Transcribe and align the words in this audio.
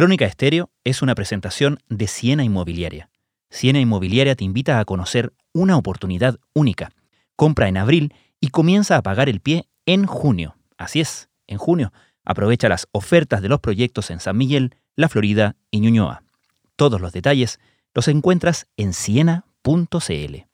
Crónica 0.00 0.24
Estéreo 0.24 0.70
es 0.82 1.02
una 1.02 1.14
presentación 1.14 1.78
de 1.90 2.06
Siena 2.06 2.42
Inmobiliaria. 2.42 3.10
Siena 3.50 3.80
Inmobiliaria 3.80 4.34
te 4.34 4.44
invita 4.44 4.80
a 4.80 4.86
conocer 4.86 5.34
una 5.52 5.76
oportunidad 5.76 6.38
única. 6.54 6.88
Compra 7.36 7.68
en 7.68 7.76
abril 7.76 8.14
y 8.40 8.48
comienza 8.48 8.96
a 8.96 9.02
pagar 9.02 9.28
el 9.28 9.40
pie 9.40 9.66
en 9.84 10.06
junio. 10.06 10.56
Así 10.78 11.02
es, 11.02 11.28
en 11.46 11.58
junio. 11.58 11.92
Aprovecha 12.24 12.70
las 12.70 12.88
ofertas 12.92 13.42
de 13.42 13.50
los 13.50 13.60
proyectos 13.60 14.10
en 14.10 14.20
San 14.20 14.38
Miguel, 14.38 14.74
La 14.96 15.10
Florida 15.10 15.56
y 15.70 15.80
Ñuñoa. 15.80 16.22
Todos 16.76 16.98
los 16.98 17.12
detalles 17.12 17.60
los 17.92 18.08
encuentras 18.08 18.68
en 18.78 18.94
siena.cl. 18.94 20.46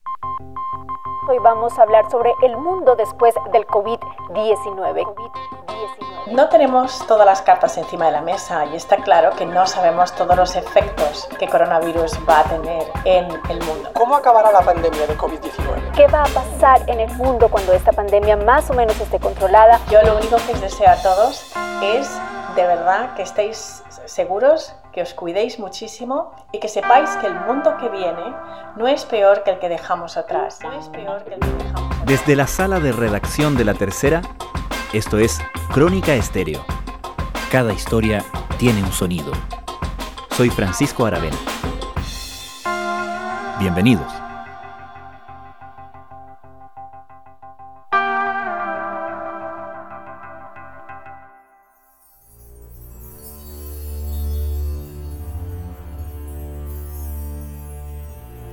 Hoy 1.29 1.39
vamos 1.41 1.79
a 1.79 1.83
hablar 1.83 2.11
sobre 2.11 2.33
el 2.43 2.57
mundo 2.57 2.97
después 2.97 3.33
del 3.53 3.63
COVID-19. 3.67 5.07
No 6.31 6.49
tenemos 6.49 7.07
todas 7.07 7.25
las 7.25 7.43
cartas 7.43 7.77
encima 7.79 8.07
de 8.07 8.13
la 8.13 8.21
mesa 8.21 8.67
y 8.67 8.77
está 8.77 8.97
claro 8.97 9.31
que 9.37 9.47
no 9.47 9.67
sabemos 9.67 10.13
todos 10.15 10.37
los 10.37 10.57
efectos 10.57 11.29
que 11.39 11.49
coronavirus 11.49 12.19
va 12.29 12.41
a 12.41 12.45
tener 12.45 12.85
en 13.05 13.29
el 13.49 13.63
mundo. 13.65 13.91
¿Cómo 13.93 14.17
acabará 14.17 14.51
la 14.51 14.63
pandemia 14.63 15.07
de 15.07 15.17
COVID-19? 15.17 15.93
¿Qué 15.95 16.07
va 16.09 16.23
a 16.23 16.27
pasar 16.27 16.83
en 16.89 17.01
el 17.01 17.11
mundo 17.13 17.49
cuando 17.49 17.73
esta 17.73 17.93
pandemia 17.93 18.37
más 18.37 18.69
o 18.71 18.75
menos 18.75 18.99
esté 19.01 19.21
controlada? 19.21 19.81
Yo 19.91 20.03
lo 20.03 20.17
único 20.17 20.37
que 20.47 20.53
os 20.53 20.61
deseo 20.61 20.91
a 20.91 20.97
todos 20.97 21.53
es 21.83 22.11
de 22.57 22.67
verdad 22.67 23.15
que 23.15 23.23
estéis 23.23 23.85
seguros, 24.07 24.75
que 24.93 25.03
os 25.03 25.15
cuidéis 25.15 25.59
muchísimo 25.59 26.33
y 26.53 26.59
que 26.59 26.69
sepáis 26.69 27.11
que 27.17 27.27
el 27.27 27.35
mundo 27.35 27.77
que 27.77 27.89
viene 27.89 28.35
no 28.77 28.89
es 28.89 29.05
peor 29.05 29.45
que 29.45 29.51
el 29.51 29.59
que 29.59 29.69
dejamos 29.69 30.17
atrás. 30.17 30.59
No 30.63 30.73
es 30.73 30.89
peor 30.89 31.23
que 31.25 31.35
el 31.35 31.41
que 31.41 31.47
dejamos 31.47 31.93
atrás. 31.93 32.07
Desde 32.07 32.35
la 32.35 32.47
sala 32.47 32.81
de 32.81 32.93
redacción 32.93 33.57
de 33.57 33.65
la 33.65 33.75
tercera, 33.75 34.23
esto 34.93 35.19
es 35.19 35.39
Crónica 35.73 36.15
Estéreo. 36.15 36.65
Cada 37.51 37.73
historia 37.73 38.25
tiene 38.59 38.83
un 38.83 38.93
sonido. 38.93 39.33
Soy 40.37 40.51
Francisco 40.51 41.07
Aravena. 41.07 41.37
Bienvenidos. 43.59 44.13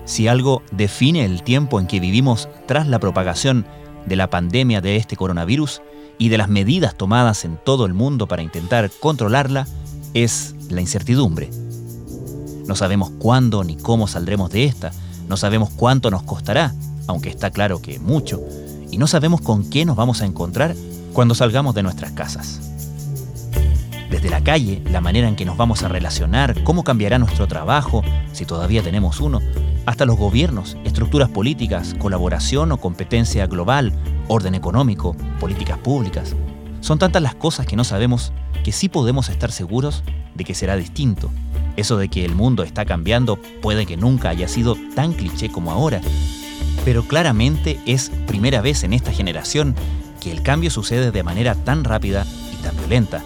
Si 0.05 0.27
algo 0.27 0.61
define 0.71 1.25
el 1.25 1.41
tiempo 1.43 1.79
en 1.79 1.87
que 1.87 1.99
vivimos 1.99 2.47
tras 2.67 2.87
la 2.87 2.99
propagación 2.99 3.65
de 4.05 4.15
la 4.15 4.29
pandemia 4.29 4.81
de 4.81 4.97
este 4.97 5.15
coronavirus 5.15 5.81
y 6.17 6.29
de 6.29 6.37
las 6.37 6.49
medidas 6.49 6.95
tomadas 6.95 7.45
en 7.45 7.57
todo 7.63 7.85
el 7.85 7.93
mundo 7.93 8.27
para 8.27 8.43
intentar 8.43 8.91
controlarla, 8.99 9.67
es 10.13 10.55
la 10.69 10.81
incertidumbre. 10.81 11.49
No 12.67 12.75
sabemos 12.75 13.11
cuándo 13.19 13.63
ni 13.63 13.75
cómo 13.75 14.07
saldremos 14.07 14.51
de 14.51 14.65
esta, 14.65 14.91
no 15.27 15.37
sabemos 15.37 15.69
cuánto 15.71 16.11
nos 16.11 16.23
costará, 16.23 16.73
aunque 17.07 17.29
está 17.29 17.51
claro 17.51 17.81
que 17.81 17.99
mucho, 17.99 18.41
y 18.91 18.97
no 18.97 19.07
sabemos 19.07 19.41
con 19.41 19.69
qué 19.69 19.85
nos 19.85 19.95
vamos 19.95 20.21
a 20.21 20.25
encontrar 20.25 20.75
cuando 21.13 21.35
salgamos 21.35 21.75
de 21.75 21.83
nuestras 21.83 22.11
casas. 22.11 22.59
Desde 24.09 24.29
la 24.29 24.43
calle, 24.43 24.81
la 24.91 25.01
manera 25.01 25.27
en 25.27 25.35
que 25.35 25.45
nos 25.45 25.57
vamos 25.57 25.81
a 25.81 25.87
relacionar, 25.87 26.63
cómo 26.63 26.83
cambiará 26.83 27.17
nuestro 27.17 27.47
trabajo, 27.47 28.03
si 28.31 28.45
todavía 28.45 28.83
tenemos 28.83 29.19
uno, 29.19 29.41
hasta 29.85 30.05
los 30.05 30.17
gobiernos, 30.17 30.77
estructuras 30.83 31.29
políticas, 31.29 31.95
colaboración 31.99 32.71
o 32.71 32.77
competencia 32.77 33.47
global, 33.47 33.93
orden 34.27 34.55
económico, 34.55 35.15
políticas 35.39 35.77
públicas. 35.77 36.35
Son 36.81 36.99
tantas 36.99 37.21
las 37.21 37.35
cosas 37.35 37.65
que 37.65 37.75
no 37.75 37.83
sabemos 37.83 38.33
que 38.63 38.71
sí 38.71 38.89
podemos 38.89 39.29
estar 39.29 39.51
seguros 39.51 40.03
de 40.35 40.43
que 40.43 40.55
será 40.55 40.75
distinto. 40.75 41.29
Eso 41.75 41.97
de 41.97 42.09
que 42.09 42.23
el 42.23 42.35
mundo 42.35 42.63
está 42.63 42.85
cambiando 42.85 43.37
puede 43.61 43.85
que 43.85 43.97
nunca 43.97 44.29
haya 44.29 44.47
sido 44.47 44.75
tan 44.95 45.13
cliché 45.13 45.49
como 45.49 45.71
ahora, 45.71 46.01
pero 46.85 47.03
claramente 47.03 47.79
es 47.85 48.11
primera 48.27 48.61
vez 48.61 48.83
en 48.83 48.93
esta 48.93 49.11
generación 49.11 49.75
que 50.21 50.31
el 50.31 50.43
cambio 50.43 50.69
sucede 50.69 51.11
de 51.11 51.23
manera 51.23 51.55
tan 51.55 51.83
rápida 51.83 52.25
y 52.53 52.63
tan 52.63 52.75
violenta. 52.77 53.23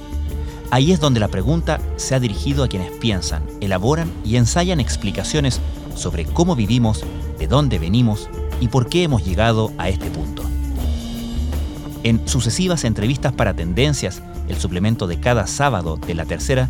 Ahí 0.70 0.92
es 0.92 1.00
donde 1.00 1.20
la 1.20 1.30
pregunta 1.30 1.80
se 1.96 2.16
ha 2.16 2.20
dirigido 2.20 2.64
a 2.64 2.68
quienes 2.68 2.92
piensan, 2.92 3.44
elaboran 3.62 4.12
y 4.26 4.36
ensayan 4.36 4.80
explicaciones 4.80 5.62
sobre 5.98 6.26
cómo 6.26 6.56
vivimos, 6.56 7.04
de 7.40 7.48
dónde 7.48 7.80
venimos 7.80 8.30
y 8.62 8.68
por 8.68 8.88
qué 8.88 9.04
hemos 9.04 9.26
llegado 9.26 9.72
a 9.78 9.90
este 9.90 10.10
punto. 10.10 10.44
En 12.04 12.28
sucesivas 12.28 12.84
entrevistas 12.84 13.34
para 13.34 13.54
Tendencias, 13.54 14.22
el 14.48 14.58
suplemento 14.58 15.08
de 15.08 15.20
cada 15.20 15.48
sábado 15.48 15.98
de 15.98 16.16
la 16.16 16.26
tercera, 16.26 16.70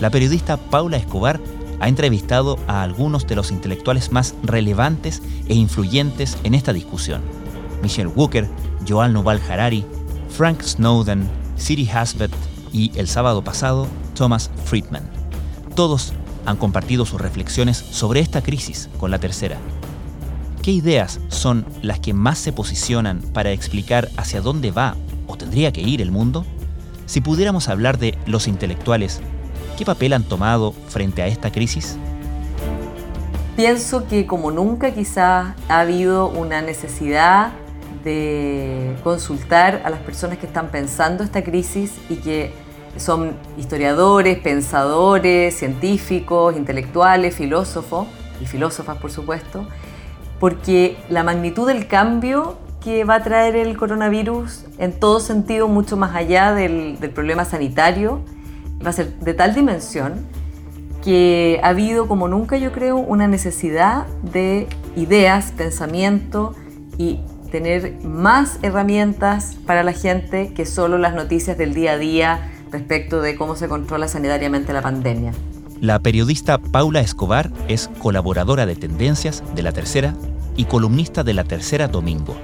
la 0.00 0.10
periodista 0.10 0.56
Paula 0.56 0.96
Escobar 0.96 1.40
ha 1.80 1.88
entrevistado 1.88 2.58
a 2.66 2.82
algunos 2.82 3.26
de 3.26 3.36
los 3.36 3.50
intelectuales 3.50 4.12
más 4.12 4.34
relevantes 4.42 5.22
e 5.48 5.54
influyentes 5.54 6.38
en 6.44 6.54
esta 6.54 6.72
discusión. 6.72 7.20
Michelle 7.82 8.08
Walker, 8.08 8.48
Joal 8.88 9.12
Noval 9.12 9.40
Harari, 9.48 9.84
Frank 10.30 10.62
Snowden, 10.62 11.28
Siri 11.56 11.88
Hasbet 11.88 12.32
y 12.72 12.92
el 12.98 13.08
sábado 13.08 13.42
pasado 13.42 13.86
Thomas 14.14 14.50
Friedman. 14.64 15.08
Todos 15.74 16.12
han 16.46 16.56
compartido 16.56 17.04
sus 17.06 17.20
reflexiones 17.20 17.76
sobre 17.76 18.20
esta 18.20 18.42
crisis 18.42 18.88
con 18.98 19.10
la 19.10 19.18
tercera. 19.18 19.56
¿Qué 20.62 20.72
ideas 20.72 21.20
son 21.28 21.64
las 21.82 22.00
que 22.00 22.12
más 22.12 22.38
se 22.38 22.52
posicionan 22.52 23.20
para 23.32 23.52
explicar 23.52 24.08
hacia 24.16 24.40
dónde 24.40 24.70
va 24.70 24.96
o 25.26 25.36
tendría 25.36 25.72
que 25.72 25.80
ir 25.80 26.02
el 26.02 26.10
mundo? 26.10 26.44
Si 27.06 27.20
pudiéramos 27.20 27.68
hablar 27.68 27.98
de 27.98 28.18
los 28.26 28.48
intelectuales, 28.48 29.20
¿qué 29.78 29.84
papel 29.84 30.12
han 30.12 30.24
tomado 30.24 30.72
frente 30.88 31.22
a 31.22 31.26
esta 31.26 31.50
crisis? 31.50 31.96
Pienso 33.56 34.06
que 34.06 34.26
como 34.26 34.50
nunca 34.50 34.92
quizás 34.92 35.54
ha 35.68 35.80
habido 35.80 36.28
una 36.28 36.60
necesidad 36.60 37.52
de 38.04 38.94
consultar 39.02 39.82
a 39.84 39.90
las 39.90 40.00
personas 40.00 40.38
que 40.38 40.46
están 40.46 40.68
pensando 40.68 41.24
esta 41.24 41.42
crisis 41.42 41.94
y 42.08 42.16
que 42.16 42.52
son 42.96 43.32
historiadores, 43.56 44.38
pensadores, 44.38 45.54
científicos, 45.56 46.56
intelectuales, 46.56 47.34
filósofos 47.34 48.06
y 48.40 48.46
filósofas, 48.46 48.96
por 48.98 49.10
supuesto, 49.10 49.66
porque 50.40 50.96
la 51.08 51.22
magnitud 51.22 51.66
del 51.66 51.86
cambio 51.86 52.56
que 52.82 53.04
va 53.04 53.16
a 53.16 53.22
traer 53.22 53.56
el 53.56 53.76
coronavirus 53.76 54.64
en 54.78 54.92
todo 54.92 55.20
sentido, 55.20 55.68
mucho 55.68 55.96
más 55.96 56.14
allá 56.14 56.54
del, 56.54 56.96
problema 57.14 57.44
sanitario, 57.44 58.20
va 58.84 58.90
a 58.90 58.92
ser 58.92 59.18
de 59.18 59.34
tal 59.34 59.54
dimensión 59.54 60.26
que 61.02 61.60
ha 61.62 61.68
habido 61.68 62.06
como 62.06 62.28
nunca 62.28 62.56
yo 62.56 62.72
creo 62.72 62.96
una 62.96 63.28
necesidad 63.28 64.06
de 64.22 64.68
ideas, 64.96 65.52
pensamiento 65.52 66.54
y 66.96 67.20
tener 67.50 67.94
más 68.04 68.58
herramientas 68.62 69.56
para 69.66 69.82
la 69.82 69.92
gente 69.92 70.52
que 70.52 70.66
solo 70.66 70.98
las 70.98 71.14
noticias 71.14 71.56
del 71.56 71.74
día 71.74 71.92
a 71.92 71.98
día, 71.98 72.52
respecto 72.70 73.20
de 73.20 73.36
cómo 73.36 73.56
se 73.56 73.68
controla 73.68 74.08
sanitariamente 74.08 74.72
la 74.72 74.82
pandemia. 74.82 75.32
La 75.80 76.00
periodista 76.00 76.58
Paula 76.58 77.00
Escobar 77.00 77.50
es 77.68 77.88
colaboradora 78.00 78.66
de 78.66 78.74
Tendencias 78.74 79.42
de 79.54 79.62
La 79.62 79.72
Tercera 79.72 80.14
y 80.56 80.64
columnista 80.64 81.22
de 81.22 81.34
La 81.34 81.44
Tercera 81.44 81.86
Domingo. 81.86 82.36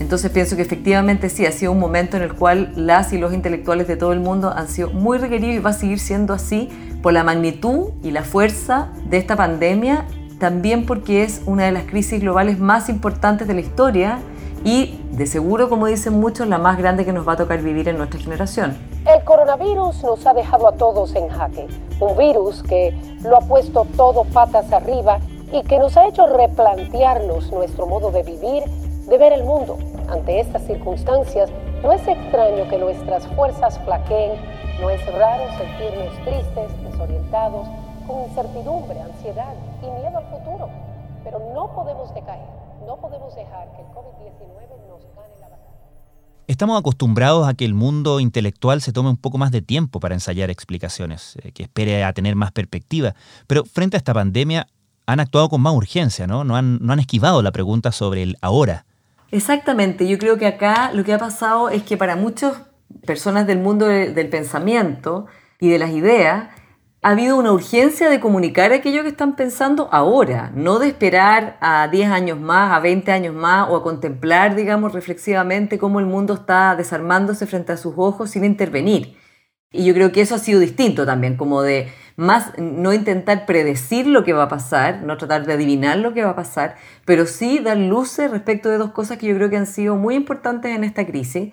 Entonces 0.00 0.30
pienso 0.30 0.56
que 0.56 0.62
efectivamente 0.62 1.28
sí, 1.28 1.46
ha 1.46 1.52
sido 1.52 1.72
un 1.72 1.78
momento 1.78 2.16
en 2.16 2.24
el 2.24 2.34
cual 2.34 2.72
las 2.76 3.12
y 3.12 3.18
los 3.18 3.32
intelectuales 3.32 3.88
de 3.88 3.96
todo 3.96 4.12
el 4.12 4.20
mundo 4.20 4.52
han 4.54 4.68
sido 4.68 4.90
muy 4.90 5.16
requeridos 5.16 5.56
y 5.56 5.58
va 5.60 5.70
a 5.70 5.74
seguir 5.74 5.98
siendo 5.98 6.34
así 6.34 6.68
por 7.02 7.12
la 7.12 7.24
magnitud 7.24 7.90
y 8.02 8.10
la 8.10 8.22
fuerza 8.22 8.88
de 9.08 9.18
esta 9.18 9.36
pandemia, 9.36 10.04
también 10.38 10.86
porque 10.86 11.22
es 11.22 11.40
una 11.46 11.64
de 11.64 11.72
las 11.72 11.84
crisis 11.84 12.20
globales 12.20 12.58
más 12.58 12.88
importantes 12.88 13.46
de 13.46 13.54
la 13.54 13.60
historia 13.60 14.18
y 14.64 14.98
de 15.12 15.26
seguro, 15.26 15.68
como 15.68 15.86
dicen 15.86 16.14
muchos, 16.14 16.48
la 16.48 16.58
más 16.58 16.78
grande 16.78 17.04
que 17.04 17.12
nos 17.12 17.26
va 17.26 17.34
a 17.34 17.36
tocar 17.36 17.62
vivir 17.62 17.88
en 17.88 17.96
nuestra 17.96 18.20
generación. 18.20 18.76
El 19.04 19.24
coronavirus 19.24 20.04
nos 20.04 20.24
ha 20.26 20.32
dejado 20.32 20.68
a 20.68 20.72
todos 20.72 21.16
en 21.16 21.28
jaque, 21.28 21.66
un 21.98 22.16
virus 22.16 22.62
que 22.62 22.96
lo 23.24 23.36
ha 23.36 23.40
puesto 23.40 23.84
todo 23.96 24.22
patas 24.22 24.72
arriba 24.72 25.18
y 25.50 25.64
que 25.64 25.80
nos 25.80 25.96
ha 25.96 26.06
hecho 26.06 26.28
replantearnos 26.28 27.50
nuestro 27.50 27.86
modo 27.86 28.12
de 28.12 28.22
vivir, 28.22 28.62
de 29.08 29.18
ver 29.18 29.32
el 29.32 29.42
mundo. 29.42 29.76
Ante 30.08 30.38
estas 30.38 30.62
circunstancias, 30.62 31.50
no 31.82 31.90
es 31.90 32.06
extraño 32.06 32.68
que 32.70 32.78
nuestras 32.78 33.26
fuerzas 33.34 33.76
flaqueen, 33.80 34.40
no 34.80 34.88
es 34.88 35.04
raro 35.12 35.46
sentirnos 35.58 36.14
tristes, 36.24 36.84
desorientados, 36.84 37.66
con 38.06 38.22
incertidumbre, 38.22 39.00
ansiedad 39.00 39.54
y 39.82 39.86
miedo 40.00 40.16
al 40.16 40.26
futuro, 40.26 40.68
pero 41.24 41.40
no 41.52 41.74
podemos 41.74 42.14
decaer. 42.14 42.46
No 42.86 42.96
podemos 42.98 43.34
dejar 43.34 43.66
que 43.72 43.82
el 43.82 43.88
COVID-19 43.88 44.86
nos 44.88 45.02
gane 45.16 45.34
la 45.40 45.48
batalla. 45.48 45.61
Estamos 46.52 46.78
acostumbrados 46.78 47.48
a 47.48 47.54
que 47.54 47.64
el 47.64 47.72
mundo 47.72 48.20
intelectual 48.20 48.82
se 48.82 48.92
tome 48.92 49.08
un 49.08 49.16
poco 49.16 49.38
más 49.38 49.52
de 49.52 49.62
tiempo 49.62 50.00
para 50.00 50.14
ensayar 50.14 50.50
explicaciones, 50.50 51.38
eh, 51.42 51.50
que 51.50 51.62
espere 51.62 52.04
a 52.04 52.12
tener 52.12 52.36
más 52.36 52.52
perspectiva. 52.52 53.14
Pero 53.46 53.64
frente 53.64 53.96
a 53.96 53.98
esta 53.98 54.12
pandemia 54.12 54.66
han 55.06 55.18
actuado 55.18 55.48
con 55.48 55.62
más 55.62 55.72
urgencia, 55.72 56.26
¿no? 56.26 56.44
No 56.44 56.54
han, 56.54 56.78
no 56.82 56.92
han 56.92 56.98
esquivado 56.98 57.40
la 57.40 57.52
pregunta 57.52 57.90
sobre 57.90 58.22
el 58.22 58.36
ahora. 58.42 58.84
Exactamente, 59.30 60.06
yo 60.06 60.18
creo 60.18 60.36
que 60.36 60.46
acá 60.46 60.92
lo 60.92 61.04
que 61.04 61.14
ha 61.14 61.18
pasado 61.18 61.70
es 61.70 61.84
que 61.84 61.96
para 61.96 62.16
muchas 62.16 62.60
personas 63.06 63.46
del 63.46 63.58
mundo 63.58 63.86
del 63.86 64.28
pensamiento 64.28 65.28
y 65.58 65.70
de 65.70 65.78
las 65.78 65.92
ideas, 65.92 66.50
ha 67.04 67.10
habido 67.10 67.36
una 67.36 67.52
urgencia 67.52 68.08
de 68.08 68.20
comunicar 68.20 68.72
aquello 68.72 69.02
que 69.02 69.08
están 69.08 69.34
pensando 69.34 69.88
ahora, 69.90 70.52
no 70.54 70.78
de 70.78 70.86
esperar 70.86 71.58
a 71.60 71.88
10 71.88 72.10
años 72.10 72.40
más, 72.40 72.72
a 72.72 72.78
20 72.78 73.10
años 73.10 73.34
más 73.34 73.68
o 73.68 73.76
a 73.76 73.82
contemplar, 73.82 74.54
digamos, 74.54 74.92
reflexivamente 74.92 75.78
cómo 75.78 75.98
el 75.98 76.06
mundo 76.06 76.34
está 76.34 76.76
desarmándose 76.76 77.48
frente 77.48 77.72
a 77.72 77.76
sus 77.76 77.94
ojos 77.96 78.30
sin 78.30 78.44
intervenir. 78.44 79.16
Y 79.72 79.84
yo 79.84 79.94
creo 79.94 80.12
que 80.12 80.20
eso 80.20 80.36
ha 80.36 80.38
sido 80.38 80.60
distinto 80.60 81.04
también, 81.04 81.36
como 81.36 81.62
de 81.62 81.88
más 82.14 82.52
no 82.58 82.92
intentar 82.92 83.46
predecir 83.46 84.06
lo 84.06 84.22
que 84.22 84.32
va 84.32 84.44
a 84.44 84.48
pasar, 84.48 85.02
no 85.02 85.16
tratar 85.16 85.44
de 85.44 85.54
adivinar 85.54 85.98
lo 85.98 86.14
que 86.14 86.22
va 86.22 86.30
a 86.30 86.36
pasar, 86.36 86.76
pero 87.04 87.26
sí 87.26 87.58
dar 87.58 87.78
luces 87.78 88.30
respecto 88.30 88.68
de 88.68 88.78
dos 88.78 88.92
cosas 88.92 89.18
que 89.18 89.26
yo 89.26 89.34
creo 89.34 89.50
que 89.50 89.56
han 89.56 89.66
sido 89.66 89.96
muy 89.96 90.14
importantes 90.14 90.70
en 90.70 90.84
esta 90.84 91.04
crisis. 91.04 91.52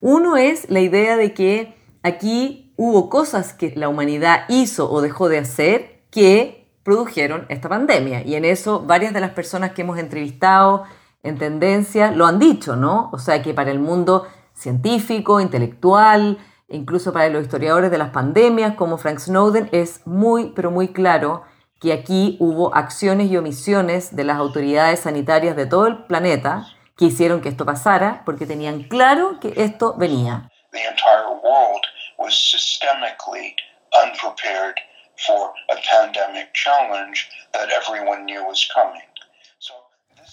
Uno 0.00 0.36
es 0.36 0.68
la 0.70 0.80
idea 0.80 1.16
de 1.16 1.34
que 1.34 1.76
aquí 2.02 2.67
hubo 2.78 3.10
cosas 3.10 3.52
que 3.52 3.72
la 3.74 3.88
humanidad 3.88 4.44
hizo 4.48 4.90
o 4.90 5.02
dejó 5.02 5.28
de 5.28 5.38
hacer 5.38 6.04
que 6.10 6.70
produjeron 6.84 7.44
esta 7.48 7.68
pandemia. 7.68 8.22
Y 8.24 8.36
en 8.36 8.44
eso 8.44 8.80
varias 8.80 9.12
de 9.12 9.20
las 9.20 9.32
personas 9.32 9.72
que 9.72 9.82
hemos 9.82 9.98
entrevistado 9.98 10.84
en 11.24 11.36
tendencia 11.36 12.12
lo 12.12 12.24
han 12.24 12.38
dicho, 12.38 12.76
¿no? 12.76 13.10
O 13.12 13.18
sea 13.18 13.42
que 13.42 13.52
para 13.52 13.72
el 13.72 13.80
mundo 13.80 14.28
científico, 14.54 15.40
intelectual, 15.40 16.38
incluso 16.68 17.12
para 17.12 17.28
los 17.30 17.42
historiadores 17.42 17.90
de 17.90 17.98
las 17.98 18.10
pandemias 18.10 18.76
como 18.76 18.96
Frank 18.96 19.18
Snowden, 19.18 19.68
es 19.72 20.06
muy, 20.06 20.52
pero 20.54 20.70
muy 20.70 20.88
claro 20.88 21.42
que 21.80 21.92
aquí 21.92 22.36
hubo 22.38 22.74
acciones 22.76 23.28
y 23.28 23.36
omisiones 23.36 24.14
de 24.14 24.22
las 24.22 24.36
autoridades 24.38 25.00
sanitarias 25.00 25.56
de 25.56 25.66
todo 25.66 25.88
el 25.88 26.04
planeta 26.04 26.64
que 26.96 27.06
hicieron 27.06 27.40
que 27.40 27.48
esto 27.48 27.64
pasara 27.64 28.22
porque 28.24 28.46
tenían 28.46 28.84
claro 28.84 29.40
que 29.40 29.52
esto 29.56 29.94
venía. 29.98 30.48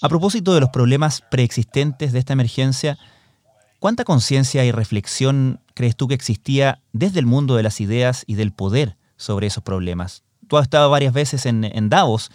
A 0.01 0.09
propósito 0.09 0.53
de 0.53 0.59
los 0.59 0.69
problemas 0.69 1.21
preexistentes 1.21 2.11
de 2.11 2.19
esta 2.19 2.33
emergencia, 2.33 2.97
¿cuánta 3.79 4.03
conciencia 4.03 4.65
y 4.65 4.71
reflexión 4.71 5.61
crees 5.73 5.95
tú 5.95 6.07
que 6.07 6.15
existía 6.15 6.81
desde 6.91 7.19
el 7.19 7.27
mundo 7.27 7.55
de 7.55 7.63
las 7.63 7.79
ideas 7.79 8.23
y 8.27 8.35
del 8.35 8.51
poder 8.51 8.97
sobre 9.15 9.47
esos 9.47 9.63
problemas? 9.63 10.23
Tú 10.47 10.57
has 10.57 10.63
estado 10.63 10.89
varias 10.89 11.13
veces 11.13 11.45
en, 11.45 11.63
en 11.63 11.89
Davos 11.89 12.29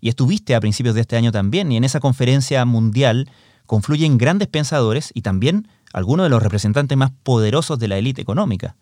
y 0.00 0.08
estuviste 0.08 0.54
a 0.54 0.60
principios 0.60 0.94
de 0.94 1.02
este 1.02 1.16
año 1.16 1.30
también, 1.30 1.70
y 1.70 1.76
en 1.76 1.84
esa 1.84 2.00
conferencia 2.00 2.64
mundial 2.64 3.30
confluyen 3.66 4.18
grandes 4.18 4.48
pensadores 4.48 5.10
y 5.14 5.22
también 5.22 5.68
algunos 5.92 6.24
de 6.24 6.30
los 6.30 6.42
representantes 6.42 6.98
más 6.98 7.12
poderosos 7.22 7.78
de 7.78 7.88
la 7.88 7.96
élite 7.96 8.20
económica. 8.20 8.76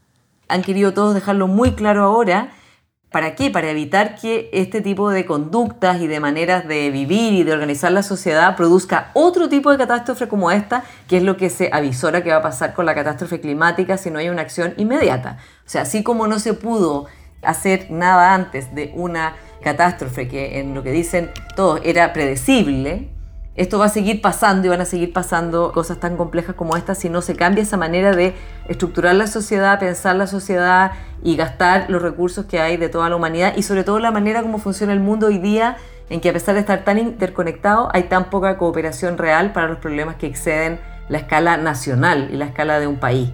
Han 0.52 0.60
querido 0.60 0.93
todos 0.93 1.14
dejarlo 1.14 1.49
muy 1.49 1.72
claro 1.72 2.04
ahora. 2.04 2.50
¿Para 3.10 3.34
qué? 3.34 3.50
Para 3.50 3.70
evitar 3.70 4.16
que 4.16 4.50
este 4.52 4.82
tipo 4.82 5.08
de 5.08 5.25
conductas 5.25 5.99
y 6.02 6.06
de 6.06 6.20
maneras 6.20 6.69
de 6.69 6.90
vivir 6.90 7.32
y 7.32 7.43
de 7.43 7.54
organizar 7.54 7.90
la 7.90 8.02
sociedad 8.02 8.54
produzca 8.54 9.10
otro 9.14 9.49
tipo 9.49 9.70
de 9.70 9.78
catástrofe 9.78 10.28
como 10.28 10.50
esta, 10.50 10.84
que 11.08 11.16
es 11.16 11.22
lo 11.22 11.38
que 11.38 11.49
se 11.49 11.70
avisora 11.72 12.22
que 12.22 12.28
va 12.28 12.37
a 12.37 12.43
pasar 12.43 12.75
con 12.75 12.84
la 12.84 12.94
catástrofe 12.94 13.40
climática 13.40 13.96
si 13.96 14.10
no 14.10 14.19
hay 14.19 14.28
una 14.28 14.43
acción 14.43 14.75
inmediata. 14.76 15.38
O 15.64 15.70
sea, 15.70 15.82
así 15.82 16.02
como 16.02 16.26
no 16.26 16.38
se 16.38 16.52
pudo 16.52 17.06
hacer 17.40 17.90
nada 17.90 18.34
antes 18.34 18.75
de 18.75 18.93
una 18.94 19.37
catástrofe 19.62 20.28
que 20.28 20.60
en 20.60 20.75
lo 20.75 20.82
que 20.82 20.93
dicen 20.93 21.31
todos 21.56 21.81
era 21.82 22.12
predecible, 22.12 23.08
esto 23.54 23.78
va 23.78 23.87
a 23.87 23.90
seguir 23.90 24.22
pasando 24.22 24.66
y 24.66 24.70
van 24.70 24.81
a 24.81 24.87
seguir 24.87 25.12
pasando 25.12 25.72
cosas 25.72 26.00
tan 26.00 26.16
complejas 26.16 26.54
como 26.54 26.76
esta 26.76 26.94
si 26.94 27.10
no 27.10 27.20
se 27.20 27.37
cambia 27.37 27.62
esa 27.62 27.76
manera 27.76 28.16
de 28.16 28.34
estructurar 28.66 29.14
la 29.14 29.26
sociedad, 29.26 29.78
pensar 29.78 30.16
la 30.16 30.26
sociedad 30.26 30.93
y 31.22 31.37
gastar 31.37 31.90
los 31.90 32.00
recursos 32.00 32.46
que 32.46 32.60
hay 32.60 32.78
de 32.78 32.88
toda 32.88 33.10
la 33.10 33.16
humanidad 33.16 33.52
y 33.56 33.62
sobre 33.62 33.84
todo 33.84 33.99
la 33.99 34.10
manera 34.10 34.43
como 34.43 34.58
funciona 34.58 34.94
el 34.94 35.00
mundo 35.00 35.26
hoy 35.26 35.38
día 35.38 35.76
en 36.08 36.20
que 36.20 36.31
a 36.31 36.32
pesar 36.32 36.54
de 36.54 36.60
estar 36.60 36.84
tan 36.84 36.99
interconectado 36.99 37.90
hay 37.93 38.04
tan 38.04 38.31
poca 38.31 38.56
cooperación 38.56 39.19
real 39.19 39.52
para 39.52 39.69
los 39.69 39.78
problemas 39.78 40.16
que 40.16 40.26
exceden 40.26 40.81
la 41.08 41.19
escala 41.19 41.58
nacional 41.58 42.31
y 42.32 42.37
la 42.37 42.46
escala 42.46 42.81
de 42.81 42.87
un 42.87 42.96
país. 42.96 43.31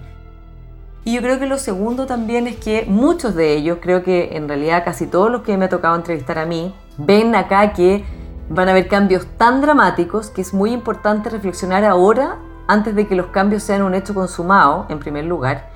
Y 1.05 1.13
yo 1.13 1.21
creo 1.21 1.39
que 1.39 1.45
lo 1.45 1.57
segundo 1.57 2.05
también 2.05 2.45
es 2.45 2.57
que 2.57 2.85
muchos 2.87 3.35
de 3.35 3.53
ellos, 3.53 3.77
creo 3.81 4.03
que 4.03 4.35
en 4.35 4.47
realidad 4.49 4.83
casi 4.83 5.07
todos 5.07 5.31
los 5.31 5.41
que 5.43 5.57
me 5.57 5.65
ha 5.65 5.69
tocado 5.69 5.95
entrevistar 5.95 6.37
a 6.39 6.45
mí, 6.45 6.75
ven 6.97 7.35
acá 7.35 7.71
que 7.73 8.03
van 8.49 8.67
a 8.67 8.71
haber 8.71 8.87
cambios 8.87 9.25
tan 9.37 9.61
dramáticos 9.61 10.29
que 10.29 10.41
es 10.41 10.53
muy 10.53 10.71
importante 10.71 11.29
reflexionar 11.29 11.85
ahora 11.85 12.37
antes 12.67 12.95
de 12.95 13.07
que 13.07 13.15
los 13.15 13.27
cambios 13.27 13.63
sean 13.63 13.81
un 13.81 13.95
hecho 13.95 14.13
consumado, 14.13 14.85
en 14.89 14.99
primer 14.99 15.25
lugar. 15.25 15.69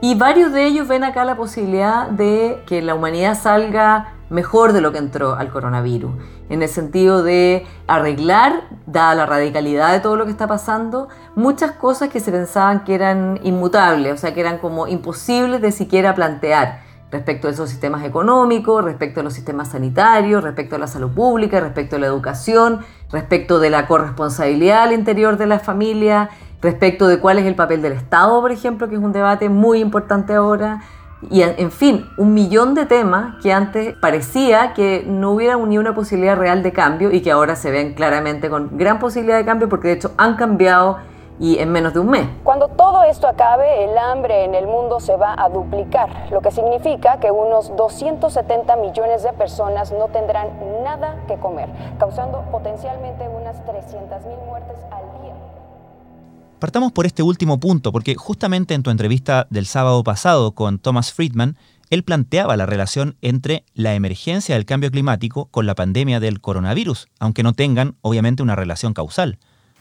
Y 0.00 0.14
varios 0.14 0.52
de 0.52 0.66
ellos 0.66 0.86
ven 0.86 1.02
acá 1.02 1.24
la 1.24 1.36
posibilidad 1.36 2.08
de 2.08 2.62
que 2.66 2.82
la 2.82 2.94
humanidad 2.94 3.36
salga 3.36 4.14
mejor 4.30 4.72
de 4.72 4.80
lo 4.80 4.92
que 4.92 4.98
entró 4.98 5.34
al 5.34 5.50
coronavirus, 5.50 6.12
en 6.48 6.62
el 6.62 6.68
sentido 6.68 7.22
de 7.22 7.66
arreglar, 7.86 8.62
dada 8.86 9.14
la 9.14 9.26
radicalidad 9.26 9.92
de 9.92 10.00
todo 10.00 10.16
lo 10.16 10.26
que 10.26 10.30
está 10.30 10.46
pasando, 10.46 11.08
muchas 11.34 11.72
cosas 11.72 12.10
que 12.10 12.20
se 12.20 12.30
pensaban 12.30 12.84
que 12.84 12.94
eran 12.94 13.40
inmutables, 13.42 14.12
o 14.12 14.16
sea, 14.16 14.34
que 14.34 14.40
eran 14.40 14.58
como 14.58 14.86
imposibles 14.86 15.62
de 15.62 15.72
siquiera 15.72 16.14
plantear 16.14 16.87
respecto 17.10 17.48
a 17.48 17.50
esos 17.50 17.70
sistemas 17.70 18.04
económicos, 18.04 18.84
respecto 18.84 19.20
a 19.20 19.22
los 19.22 19.32
sistemas 19.32 19.68
sanitarios, 19.68 20.42
respecto 20.42 20.76
a 20.76 20.78
la 20.78 20.86
salud 20.86 21.10
pública, 21.10 21.60
respecto 21.60 21.96
a 21.96 21.98
la 21.98 22.06
educación, 22.06 22.80
respecto 23.10 23.60
de 23.60 23.70
la 23.70 23.86
corresponsabilidad 23.86 24.82
al 24.82 24.92
interior 24.92 25.38
de 25.38 25.46
la 25.46 25.58
familia, 25.58 26.28
respecto 26.60 27.06
de 27.08 27.18
cuál 27.18 27.38
es 27.38 27.46
el 27.46 27.54
papel 27.54 27.80
del 27.82 27.92
Estado, 27.92 28.40
por 28.40 28.52
ejemplo, 28.52 28.88
que 28.88 28.96
es 28.96 29.00
un 29.00 29.12
debate 29.12 29.48
muy 29.48 29.80
importante 29.80 30.34
ahora. 30.34 30.82
Y 31.30 31.42
en 31.42 31.72
fin, 31.72 32.06
un 32.16 32.32
millón 32.32 32.74
de 32.74 32.86
temas 32.86 33.42
que 33.42 33.52
antes 33.52 33.96
parecía 33.96 34.72
que 34.72 35.04
no 35.04 35.32
hubiera 35.32 35.56
ni 35.56 35.76
una 35.76 35.92
posibilidad 35.92 36.36
real 36.36 36.62
de 36.62 36.72
cambio 36.72 37.10
y 37.10 37.22
que 37.22 37.32
ahora 37.32 37.56
se 37.56 37.72
ven 37.72 37.94
claramente 37.94 38.48
con 38.48 38.78
gran 38.78 39.00
posibilidad 39.00 39.36
de 39.36 39.44
cambio 39.44 39.68
porque 39.68 39.88
de 39.88 39.94
hecho 39.94 40.12
han 40.16 40.36
cambiado 40.36 40.98
y 41.40 41.58
en 41.58 41.70
menos 41.70 41.94
de 41.94 42.00
un 42.00 42.10
mes. 42.10 42.26
Cuando 42.44 42.68
todo 42.68 43.02
esto 43.04 43.28
acabe, 43.28 43.84
el 43.84 43.96
hambre 43.96 44.44
en 44.44 44.54
el 44.54 44.66
mundo 44.66 45.00
se 45.00 45.16
va 45.16 45.34
a 45.36 45.48
duplicar, 45.48 46.28
lo 46.30 46.40
que 46.40 46.50
significa 46.50 47.20
que 47.20 47.30
unos 47.30 47.74
270 47.76 48.76
millones 48.76 49.22
de 49.22 49.32
personas 49.32 49.92
no 49.92 50.08
tendrán 50.08 50.48
nada 50.82 51.24
que 51.26 51.36
comer, 51.36 51.68
causando 51.98 52.42
potencialmente 52.50 53.28
unas 53.28 53.64
300 53.64 54.24
mil 54.26 54.38
muertes 54.46 54.76
al 54.90 55.22
día. 55.22 55.34
Partamos 56.58 56.90
por 56.92 57.06
este 57.06 57.22
último 57.22 57.60
punto, 57.60 57.92
porque 57.92 58.16
justamente 58.16 58.74
en 58.74 58.82
tu 58.82 58.90
entrevista 58.90 59.46
del 59.50 59.66
sábado 59.66 60.02
pasado 60.02 60.52
con 60.52 60.78
Thomas 60.78 61.12
Friedman, 61.12 61.56
él 61.90 62.02
planteaba 62.02 62.56
la 62.56 62.66
relación 62.66 63.16
entre 63.22 63.64
la 63.74 63.94
emergencia 63.94 64.56
del 64.56 64.66
cambio 64.66 64.90
climático 64.90 65.46
con 65.46 65.66
la 65.66 65.74
pandemia 65.74 66.20
del 66.20 66.40
coronavirus, 66.40 67.08
aunque 67.18 67.42
no 67.42 67.52
tengan 67.54 67.96
obviamente 68.02 68.42
una 68.42 68.56
relación 68.56 68.92
causal. 68.92 69.38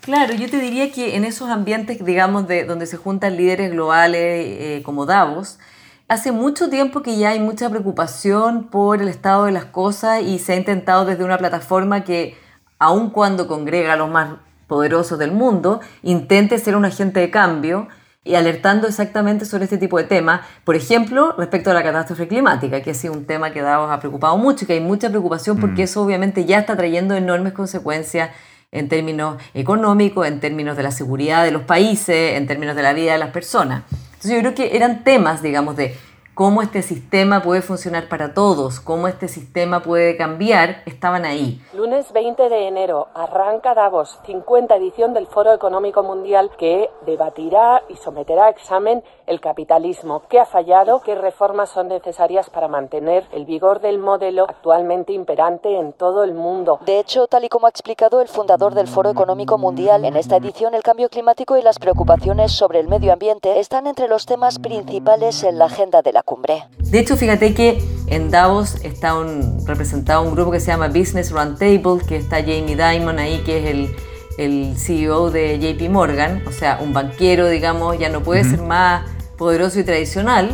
Claro, 0.08 0.34
yo 0.36 0.50
te 0.50 0.62
diría 0.62 0.90
que 0.90 1.18
en 1.18 1.26
esos 1.26 1.50
ambientes, 1.50 2.02
digamos, 2.06 2.48
de 2.48 2.64
donde 2.64 2.86
se 2.86 2.96
juntan 2.96 3.36
líderes 3.36 3.72
globales 3.72 4.22
eh, 4.22 4.82
como 4.86 5.06
Davos, 5.06 5.60
hace 6.08 6.32
mucho 6.32 6.70
tiempo 6.70 7.02
que 7.02 7.18
ya 7.18 7.32
hay 7.32 7.42
mucha 7.42 7.70
preocupación 7.70 8.70
por 8.70 9.02
el 9.02 9.10
estado 9.10 9.44
de 9.44 9.52
las 9.52 9.66
cosas 9.66 10.22
y 10.22 10.40
se 10.40 10.54
ha 10.54 10.56
intentado 10.56 11.04
desde 11.04 11.26
una 11.26 11.38
plataforma 11.38 12.06
que, 12.06 12.38
aun 12.80 13.10
cuando 13.10 13.50
congrega 13.50 13.92
a 13.92 13.96
los 13.98 14.10
más 14.10 14.36
poderosos 14.68 15.20
del 15.20 15.34
mundo, 15.34 15.82
intente 16.04 16.58
ser 16.58 16.78
un 16.78 16.86
agente 16.86 17.20
de 17.20 17.30
cambio 17.30 17.90
y 18.24 18.36
alertando 18.36 18.88
exactamente 18.88 19.44
sobre 19.44 19.66
este 19.66 19.78
tipo 19.78 19.98
de 19.98 20.06
temas. 20.06 20.40
Por 20.64 20.78
ejemplo, 20.78 21.36
respecto 21.38 21.72
a 21.72 21.74
la 21.74 21.84
catástrofe 21.84 22.30
climática, 22.30 22.82
que 22.82 22.92
ha 22.92 22.94
sido 22.94 23.12
un 23.12 23.26
tema 23.26 23.52
que 23.52 23.62
Davos 23.62 23.92
ha 23.92 24.00
preocupado 24.00 24.38
mucho 24.38 24.64
y 24.64 24.68
que 24.68 24.74
hay 24.76 24.80
mucha 24.80 25.10
preocupación 25.10 25.60
porque 25.60 25.82
mm. 25.82 25.84
eso 25.84 26.02
obviamente 26.02 26.46
ya 26.46 26.60
está 26.60 26.78
trayendo 26.78 27.14
enormes 27.14 27.52
consecuencias 27.52 28.30
en 28.78 28.90
términos 28.90 29.38
económicos, 29.54 30.28
en 30.28 30.40
términos 30.40 30.78
de 30.78 30.84
la 30.84 30.92
seguridad 30.92 31.44
de 31.44 31.52
los 31.52 31.64
países, 31.64 32.38
en 32.38 32.48
términos 32.48 32.76
de 32.76 32.84
la 32.84 32.94
vida 32.94 33.14
de 33.14 33.18
las 33.18 33.32
personas. 33.32 33.84
Entonces 34.14 34.32
yo 34.32 34.40
creo 34.40 34.56
que 34.56 34.76
eran 34.76 35.04
temas, 35.04 35.42
digamos, 35.42 35.76
de 35.76 35.96
cómo 36.38 36.62
este 36.62 36.84
sistema 36.84 37.42
puede 37.42 37.64
funcionar 37.64 38.08
para 38.10 38.36
todos, 38.36 38.80
cómo 38.80 39.08
este 39.08 39.28
sistema 39.28 39.82
puede 39.82 40.18
cambiar, 40.18 40.84
estaban 40.86 41.26
ahí. 41.26 41.60
Lunes 41.74 42.14
20 42.14 42.48
de 42.50 42.68
enero 42.68 43.08
arranca 43.16 43.74
Davos, 43.74 44.20
50 44.28 44.76
edición 44.76 45.16
del 45.16 45.26
Foro 45.26 45.52
Económico 45.52 46.04
Mundial 46.04 46.52
que 46.60 46.92
debatirá 47.08 47.82
y 47.90 47.96
someterá 47.96 48.46
a 48.46 48.50
examen 48.50 49.04
el 49.28 49.42
capitalismo, 49.42 50.24
qué 50.30 50.40
ha 50.40 50.46
fallado, 50.46 51.02
qué 51.02 51.14
reformas 51.16 51.70
son 51.70 51.90
necesarias 51.90 52.50
para 52.50 52.68
mantener 52.68 53.26
el 53.34 53.46
vigor 53.46 53.82
del 53.82 54.00
modelo 54.00 54.46
actualmente 54.50 55.14
imperante 55.14 55.78
en 55.78 55.94
todo 55.94 56.24
el 56.24 56.34
mundo. 56.34 56.80
De 56.86 57.00
hecho, 57.00 57.28
tal 57.28 57.44
y 57.44 57.50
como 57.50 57.68
ha 57.68 57.70
explicado 57.70 58.22
el 58.22 58.30
fundador 58.30 58.74
del 58.74 58.88
Foro 58.88 59.10
Económico 59.10 59.58
Mundial, 59.58 60.06
en 60.06 60.16
esta 60.16 60.38
edición 60.38 60.74
el 60.74 60.82
cambio 60.82 61.10
climático 61.10 61.58
y 61.58 61.62
las 61.62 61.78
preocupaciones 61.78 62.54
sobre 62.54 62.80
el 62.80 62.88
medio 62.88 63.14
ambiente 63.14 63.60
están 63.60 63.86
entre 63.86 64.08
los 64.08 64.26
temas 64.26 64.60
principales 64.60 65.44
en 65.44 65.60
la 65.60 65.66
agenda 65.66 66.02
de 66.02 66.14
la 66.14 66.24
cumbre. 66.24 66.64
De 66.80 67.00
hecho, 67.00 67.18
fíjate 67.18 67.54
que 67.54 67.82
en 68.08 68.32
Davos 68.32 68.76
está 68.86 69.18
un, 69.18 69.66
representado 69.66 70.24
un 70.24 70.34
grupo 70.34 70.52
que 70.52 70.62
se 70.62 70.68
llama 70.68 70.88
Business 70.88 71.32
Roundtable, 71.32 72.06
que 72.08 72.16
está 72.16 72.38
Jamie 72.38 72.78
Dimon 72.78 73.20
ahí, 73.20 73.44
que 73.44 73.60
es 73.60 73.66
el, 73.70 73.96
el 74.38 74.78
CEO 74.78 75.30
de 75.32 75.60
JP 75.60 75.90
Morgan, 75.90 76.44
o 76.48 76.52
sea, 76.52 76.80
un 76.82 76.94
banquero, 76.94 77.50
digamos, 77.50 78.00
ya 78.00 78.08
no 78.08 78.24
puede 78.24 78.46
ser 78.46 78.62
más 78.62 79.17
poderoso 79.38 79.80
y 79.80 79.84
tradicional, 79.84 80.52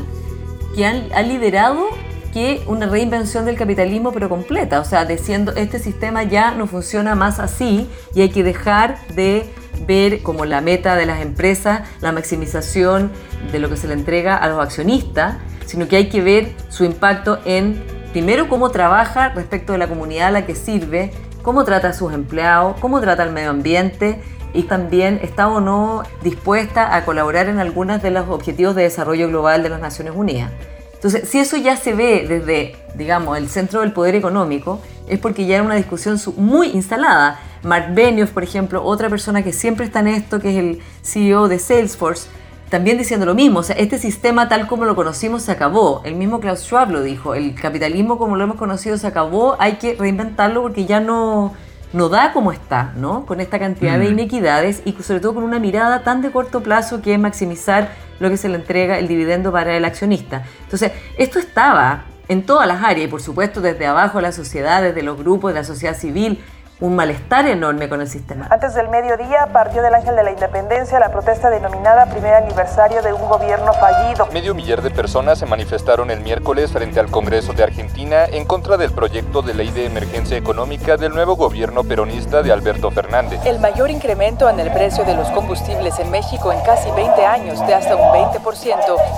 que 0.75 0.85
han, 0.85 1.11
ha 1.13 1.21
liderado 1.21 1.87
que 2.33 2.63
una 2.65 2.87
reinvención 2.87 3.45
del 3.45 3.55
capitalismo 3.55 4.11
pero 4.11 4.27
completa, 4.27 4.79
o 4.79 4.85
sea, 4.85 5.05
diciendo 5.05 5.53
este 5.55 5.77
sistema 5.77 6.23
ya 6.23 6.51
no 6.51 6.65
funciona 6.65 7.13
más 7.13 7.39
así 7.39 7.87
y 8.15 8.21
hay 8.21 8.29
que 8.29 8.43
dejar 8.43 8.97
de 9.09 9.45
ver 9.85 10.23
como 10.23 10.45
la 10.45 10.61
meta 10.61 10.95
de 10.95 11.05
las 11.05 11.21
empresas 11.21 11.81
la 12.01 12.11
maximización 12.11 13.11
de 13.51 13.59
lo 13.59 13.69
que 13.69 13.77
se 13.77 13.87
le 13.87 13.93
entrega 13.93 14.35
a 14.35 14.47
los 14.49 14.59
accionistas, 14.59 15.35
sino 15.65 15.87
que 15.87 15.95
hay 15.95 16.09
que 16.09 16.21
ver 16.21 16.51
su 16.69 16.85
impacto 16.85 17.39
en, 17.45 17.83
primero, 18.11 18.49
cómo 18.49 18.69
trabaja 18.71 19.29
respecto 19.29 19.73
de 19.73 19.77
la 19.77 19.87
comunidad 19.87 20.29
a 20.29 20.31
la 20.31 20.45
que 20.45 20.55
sirve, 20.55 21.11
cómo 21.43 21.63
trata 21.65 21.89
a 21.89 21.93
sus 21.93 22.13
empleados, 22.13 22.77
cómo 22.79 22.99
trata 22.99 23.21
al 23.23 23.31
medio 23.31 23.51
ambiente 23.51 24.21
y 24.53 24.63
también 24.63 25.19
está 25.23 25.47
o 25.47 25.59
no 25.59 26.03
dispuesta 26.21 26.95
a 26.95 27.05
colaborar 27.05 27.47
en 27.47 27.59
algunos 27.59 28.01
de 28.01 28.11
los 28.11 28.29
objetivos 28.29 28.75
de 28.75 28.83
desarrollo 28.83 29.27
global 29.27 29.63
de 29.63 29.69
las 29.69 29.81
Naciones 29.81 30.13
Unidas. 30.15 30.51
Entonces, 30.93 31.27
si 31.27 31.39
eso 31.39 31.57
ya 31.57 31.75
se 31.75 31.93
ve 31.93 32.25
desde, 32.27 32.77
digamos, 32.95 33.37
el 33.37 33.49
centro 33.49 33.81
del 33.81 33.91
poder 33.91 34.15
económico, 34.15 34.79
es 35.07 35.19
porque 35.19 35.45
ya 35.45 35.55
era 35.55 35.63
una 35.63 35.75
discusión 35.75 36.17
muy 36.37 36.69
instalada. 36.69 37.39
Mark 37.63 37.93
Benioff, 37.93 38.31
por 38.31 38.43
ejemplo, 38.43 38.83
otra 38.83 39.09
persona 39.09 39.43
que 39.43 39.51
siempre 39.51 39.85
está 39.85 39.99
en 39.99 40.07
esto, 40.07 40.39
que 40.39 40.51
es 40.51 40.55
el 40.57 40.79
CEO 41.01 41.49
de 41.49 41.59
Salesforce, 41.59 42.29
también 42.69 42.97
diciendo 42.97 43.25
lo 43.25 43.35
mismo, 43.35 43.59
o 43.59 43.63
sea, 43.63 43.75
este 43.75 43.99
sistema 43.99 44.49
tal 44.49 44.65
como 44.65 44.85
lo 44.85 44.95
conocimos 44.95 45.43
se 45.43 45.51
acabó. 45.51 46.01
El 46.05 46.15
mismo 46.15 46.39
Klaus 46.39 46.61
Schwab 46.61 46.89
lo 46.89 47.03
dijo, 47.03 47.35
el 47.35 47.53
capitalismo 47.53 48.17
como 48.17 48.35
lo 48.35 48.45
hemos 48.45 48.57
conocido 48.57 48.97
se 48.97 49.05
acabó, 49.05 49.57
hay 49.59 49.73
que 49.73 49.95
reinventarlo 49.95 50.63
porque 50.63 50.85
ya 50.85 50.99
no, 50.99 51.53
no 51.93 52.09
da 52.09 52.33
como 52.33 52.51
está, 52.51 52.91
¿no? 52.95 53.25
Con 53.25 53.39
esta 53.39 53.59
cantidad 53.59 53.97
de 53.99 54.09
mm. 54.09 54.13
inequidades 54.13 54.81
y 54.83 54.93
sobre 55.01 55.19
todo 55.19 55.35
con 55.35 55.43
una 55.43 55.59
mirada 55.59 56.03
tan 56.03 56.21
de 56.21 56.31
corto 56.31 56.61
plazo 56.61 57.01
que 57.01 57.13
es 57.13 57.19
maximizar 57.19 57.91
lo 58.19 58.29
que 58.29 58.37
se 58.37 58.49
le 58.49 58.55
entrega 58.55 58.97
el 58.97 59.07
dividendo 59.07 59.51
para 59.51 59.77
el 59.77 59.85
accionista. 59.85 60.43
Entonces, 60.63 60.91
esto 61.17 61.39
estaba 61.39 62.05
en 62.27 62.45
todas 62.45 62.67
las 62.67 62.83
áreas 62.83 63.07
y 63.07 63.11
por 63.11 63.21
supuesto 63.21 63.61
desde 63.61 63.85
abajo 63.85 64.17
de 64.17 64.23
la 64.23 64.31
sociedad, 64.31 64.81
desde 64.81 65.03
los 65.03 65.17
grupos 65.17 65.53
de 65.53 65.59
la 65.59 65.63
sociedad 65.63 65.95
civil, 65.95 66.43
un 66.79 66.95
malestar 66.95 67.47
enorme 67.47 67.87
con 67.87 68.01
el 68.01 68.09
sistema. 68.09 68.47
Antes 68.49 68.73
del 68.73 68.89
mediodía 68.89 69.47
partió 69.53 69.81
del 69.81 69.93
Ángel 69.93 70.15
de 70.15 70.23
la 70.23 70.31
Independencia 70.31 70.99
la 70.99 71.09
protesta 71.09 71.49
denominada 71.49 72.07
Primer 72.07 72.33
Aniversario 72.33 73.01
de 73.01 73.13
un 73.13 73.27
Gobierno 73.27 73.73
Fallido. 73.73 74.27
Medio 74.33 74.53
millar 74.53 74.81
de 74.81 74.89
personas 74.89 75.39
se 75.39 75.45
manifestaron 75.45 76.11
el 76.11 76.21
miércoles 76.21 76.71
frente 76.71 76.99
al 76.99 77.09
Congreso 77.09 77.53
de 77.53 77.63
Argentina 77.63 78.25
en 78.25 78.45
contra 78.45 78.77
del 78.77 78.91
proyecto 78.91 79.41
de 79.41 79.53
ley 79.53 79.71
de 79.71 79.85
emergencia 79.85 80.35
económica 80.35 80.97
del 80.97 81.13
nuevo 81.13 81.35
gobierno 81.35 81.83
peronista 81.83 82.41
de 82.41 82.51
Alberto 82.51 82.91
Fernández. 82.91 83.39
El 83.45 83.59
mayor 83.59 83.89
incremento 83.89 84.49
en 84.49 84.59
el 84.59 84.71
precio 84.71 85.03
de 85.05 85.15
los 85.15 85.29
combustibles 85.29 85.99
en 85.99 86.11
México 86.11 86.51
en 86.51 86.59
casi 86.61 86.89
20 86.91 87.25
años, 87.25 87.65
de 87.65 87.73
hasta 87.73 87.95
un 87.95 88.11
20%, 88.13 88.41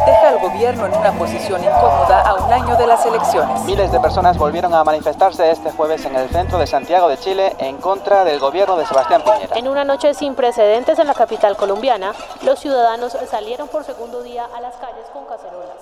deja 0.05 0.29
al 0.29 0.39
gobierno 0.39 0.85
en 0.85 0.93
una 0.93 1.11
posición 1.13 1.61
incómoda 1.63 2.21
a 2.21 2.33
un 2.35 2.51
año 2.51 2.75
de 2.75 2.87
las 2.87 3.05
elecciones. 3.05 3.63
Miles 3.63 3.91
de 3.91 3.99
personas 3.99 4.37
volvieron 4.37 4.73
a 4.73 4.83
manifestarse 4.83 5.49
este 5.49 5.71
jueves 5.71 6.05
en 6.05 6.15
el 6.15 6.29
centro 6.29 6.59
de 6.59 6.67
Santiago 6.67 7.09
de 7.09 7.17
Chile 7.17 7.44
en 7.59 7.77
contra 7.77 8.23
del 8.23 8.39
gobierno 8.39 8.77
de 8.77 8.85
Sebastián 8.85 9.21
Piñera. 9.23 9.55
En 9.55 9.67
una 9.67 9.83
noche 9.83 10.13
sin 10.13 10.35
precedentes 10.35 10.99
en 10.99 11.07
la 11.07 11.13
capital 11.13 11.55
colombiana, 11.57 12.13
los 12.43 12.59
ciudadanos 12.59 13.17
salieron 13.29 13.67
por 13.67 13.83
segundo 13.83 14.23
día 14.23 14.45
a 14.55 14.61
las 14.61 14.75
calles 14.75 15.05
con 15.13 15.25
cacerolas. 15.25 15.77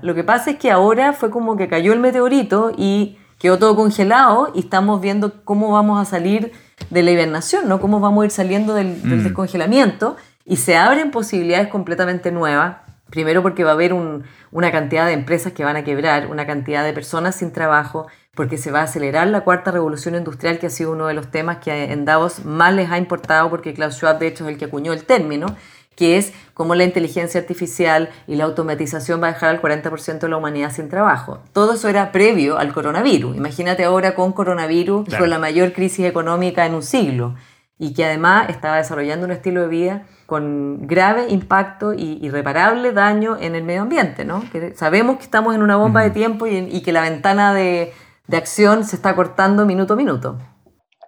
Lo 0.00 0.14
que 0.14 0.24
pasa 0.24 0.50
es 0.50 0.58
que 0.58 0.70
ahora 0.70 1.12
fue 1.12 1.30
como 1.30 1.56
que 1.56 1.68
cayó 1.68 1.92
el 1.92 2.00
meteorito 2.00 2.70
y 2.76 3.18
quedó 3.38 3.58
todo 3.58 3.76
congelado 3.76 4.50
y 4.54 4.60
estamos 4.60 5.00
viendo 5.00 5.44
cómo 5.44 5.72
vamos 5.72 6.00
a 6.00 6.04
salir 6.04 6.52
de 6.90 7.02
la 7.02 7.10
hibernación, 7.10 7.68
¿no? 7.68 7.80
Cómo 7.80 8.00
vamos 8.00 8.22
a 8.22 8.24
ir 8.26 8.30
saliendo 8.30 8.74
del, 8.74 9.00
mm. 9.02 9.24
descongelamiento 9.24 10.16
y 10.44 10.56
se 10.56 10.76
abren 10.76 11.10
posibilidades 11.10 11.68
completamente 11.68 12.30
nuevas. 12.30 12.76
Primero 13.10 13.42
porque 13.42 13.64
va 13.64 13.70
a 13.70 13.74
haber 13.74 13.94
una 13.94 14.72
cantidad 14.72 15.06
de 15.06 15.12
empresas 15.12 15.52
que 15.52 15.64
van 15.64 15.76
a 15.76 15.84
quebrar, 15.84 16.26
una 16.26 16.46
cantidad 16.46 16.84
de 16.84 16.92
personas 16.92 17.36
sin 17.36 17.52
trabajo, 17.52 18.08
porque 18.36 18.58
se 18.58 18.70
va 18.70 18.80
a 18.80 18.84
acelerar 18.84 19.26
la 19.28 19.40
cuarta 19.40 19.72
revolución 19.72 20.14
industrial, 20.14 20.58
que 20.58 20.66
ha 20.66 20.70
sido 20.70 20.92
uno 20.92 21.06
de 21.06 21.14
los 21.14 21.30
temas 21.30 21.56
que 21.56 21.90
en 21.90 22.04
Davos 22.04 22.44
más 22.44 22.72
les 22.74 22.90
ha 22.90 22.98
importado, 22.98 23.48
porque 23.50 23.72
Klaus 23.72 23.94
Schwab, 23.94 24.18
de 24.18 24.28
hecho, 24.28 24.44
es 24.44 24.52
el 24.52 24.58
que 24.58 24.66
acuñó 24.66 24.92
el 24.92 25.04
término, 25.04 25.56
que 25.96 26.18
es 26.18 26.34
cómo 26.52 26.74
la 26.74 26.84
inteligencia 26.84 27.40
artificial 27.40 28.10
y 28.26 28.36
la 28.36 28.44
automatización 28.44 29.22
va 29.22 29.28
a 29.28 29.32
dejar 29.32 29.48
al 29.48 29.62
40% 29.62 30.18
de 30.18 30.28
la 30.28 30.36
humanidad 30.36 30.70
sin 30.70 30.90
trabajo. 30.90 31.40
Todo 31.54 31.72
eso 31.72 31.88
era 31.88 32.12
previo 32.12 32.58
al 32.58 32.74
coronavirus. 32.74 33.34
Imagínate 33.34 33.84
ahora 33.84 34.14
con 34.14 34.32
coronavirus, 34.32 35.08
con 35.16 35.30
la 35.30 35.38
mayor 35.38 35.72
crisis 35.72 36.04
económica 36.04 36.66
en 36.66 36.74
un 36.74 36.82
siglo, 36.82 37.34
y 37.78 37.94
que 37.94 38.04
además 38.04 38.50
estaba 38.50 38.76
desarrollando 38.76 39.24
un 39.24 39.32
estilo 39.32 39.62
de 39.62 39.68
vida 39.68 40.02
con 40.26 40.86
grave 40.86 41.28
impacto 41.28 41.94
y 41.94 42.18
irreparable 42.20 42.92
daño 42.92 43.38
en 43.40 43.54
el 43.54 43.64
medio 43.64 43.82
ambiente, 43.82 44.24
¿no? 44.24 44.42
Que 44.50 44.74
sabemos 44.74 45.16
que 45.16 45.22
estamos 45.22 45.54
en 45.54 45.62
una 45.62 45.76
bomba 45.76 46.02
de 46.02 46.10
tiempo 46.10 46.46
y 46.46 46.82
que 46.82 46.92
la 46.92 47.02
ventana 47.02 47.54
de, 47.54 47.92
de 48.26 48.36
acción 48.36 48.84
se 48.84 48.96
está 48.96 49.14
cortando 49.14 49.64
minuto 49.64 49.94
a 49.94 49.96
minuto. 49.96 50.38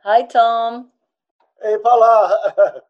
Hi, 0.04 0.26
Tom. 0.32 0.90
Hey, 1.62 1.76
Paula. 1.82 2.30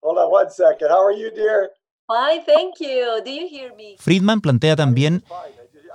Hola, 0.00 0.26
one 0.26 0.50
second. 0.50 0.90
How 0.90 1.06
are 1.06 1.18
you, 1.18 1.30
dear? 1.30 1.70
Fine, 2.06 2.44
thank 2.44 2.74
you. 2.80 3.22
Do 3.24 3.30
you 3.30 3.48
hear 3.50 3.74
me? 3.74 3.96
Friedman 3.98 4.40
plantea 4.40 4.76
también 4.76 5.24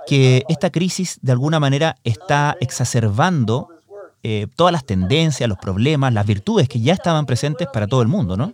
que 0.07 0.43
esta 0.49 0.71
crisis 0.71 1.19
de 1.21 1.31
alguna 1.31 1.59
manera 1.59 1.95
está 2.03 2.57
exacerbando 2.59 3.69
eh, 4.23 4.47
todas 4.55 4.73
las 4.73 4.85
tendencias, 4.85 5.47
los 5.47 5.57
problemas, 5.59 6.13
las 6.13 6.25
virtudes 6.25 6.67
que 6.67 6.81
ya 6.81 6.93
estaban 6.93 7.25
presentes 7.25 7.67
para 7.71 7.87
todo 7.87 8.01
el 8.01 8.07
mundo, 8.07 8.35
¿no? 8.35 8.53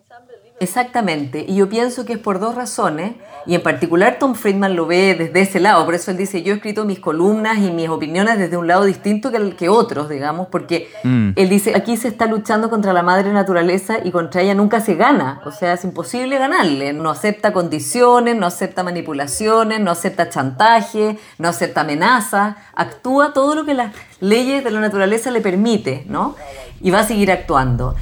Exactamente, 0.57 1.43
y 1.45 1.55
yo 1.55 1.67
pienso 1.67 2.05
que 2.05 2.13
es 2.13 2.19
por 2.19 2.39
dos 2.39 2.55
razones, 2.55 3.15
y 3.45 3.55
en 3.55 3.61
particular 3.61 4.17
Tom 4.19 4.35
Friedman 4.35 4.73
lo 4.77 4.87
ve 4.87 5.13
desde 5.13 5.41
ese 5.41 5.59
lado, 5.59 5.83
por 5.83 5.95
eso 5.95 6.11
él 6.11 6.17
dice, 6.17 6.43
yo 6.43 6.53
he 6.53 6.55
escrito 6.55 6.85
mis 6.85 6.99
columnas 7.01 7.57
y 7.57 7.71
mis 7.71 7.89
opiniones 7.89 8.37
desde 8.37 8.55
un 8.55 8.65
lado 8.65 8.85
distinto 8.85 9.31
que, 9.31 9.37
el, 9.37 9.55
que 9.57 9.67
otros, 9.67 10.07
digamos, 10.07 10.47
porque 10.47 10.89
mm. 11.03 11.31
él 11.35 11.49
dice, 11.49 11.75
aquí 11.75 11.97
se 11.97 12.07
está 12.07 12.25
luchando 12.25 12.69
contra 12.69 12.93
la 12.93 13.03
madre 13.03 13.33
naturaleza 13.33 13.97
y 14.01 14.11
contra 14.11 14.43
ella 14.43 14.55
nunca 14.55 14.79
se 14.79 14.95
gana, 14.95 15.41
o 15.45 15.51
sea, 15.51 15.73
es 15.73 15.83
imposible 15.83 16.37
ganarle, 16.37 16.93
no 16.93 17.09
acepta 17.09 17.51
condiciones, 17.51 18.37
no 18.37 18.45
acepta 18.45 18.81
manipulaciones, 18.81 19.81
no 19.81 19.91
acepta 19.91 20.29
chantaje, 20.29 21.19
no 21.37 21.49
acepta 21.49 21.81
amenaza, 21.81 22.55
actúa 22.73 23.33
todo 23.33 23.55
lo 23.55 23.65
que 23.65 23.73
las 23.73 23.93
leyes 24.21 24.63
de 24.63 24.71
la 24.71 24.79
naturaleza 24.79 25.31
le 25.31 25.41
permite, 25.41 26.05
¿no? 26.07 26.35
Y 26.79 26.91
va 26.91 27.01
a 27.01 27.03
seguir 27.03 27.29
actuando. 27.29 27.95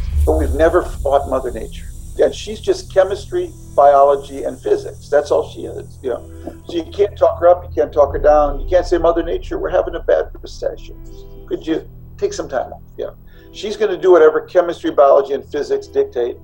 And 2.19 2.33
she's 2.33 2.59
just 2.59 2.93
chemistry, 2.93 3.51
biology, 3.75 4.43
and 4.43 4.59
physics. 4.59 5.09
That's 5.09 5.31
all 5.31 5.49
she 5.49 5.65
is. 5.65 5.99
You 6.01 6.11
know, 6.11 6.61
so 6.67 6.73
you 6.75 6.83
can't 6.85 7.17
talk 7.17 7.39
her 7.39 7.47
up, 7.47 7.63
you 7.63 7.69
can't 7.73 7.91
talk 7.91 8.13
her 8.13 8.19
down. 8.19 8.59
You 8.59 8.67
can't 8.69 8.85
say, 8.85 8.97
Mother 8.97 9.23
Nature, 9.23 9.57
we're 9.57 9.69
having 9.69 9.95
a 9.95 9.99
bad 9.99 10.29
recession. 10.41 10.95
Could 11.47 11.65
you 11.65 11.87
take 12.17 12.33
some 12.33 12.47
time 12.47 12.73
off? 12.73 12.81
Yeah, 12.97 13.11
she's 13.51 13.77
going 13.77 13.91
to 13.91 13.97
do 13.97 14.11
whatever 14.11 14.41
chemistry, 14.41 14.91
biology, 14.91 15.33
and 15.33 15.43
physics 15.43 15.87
dictate, 15.87 16.37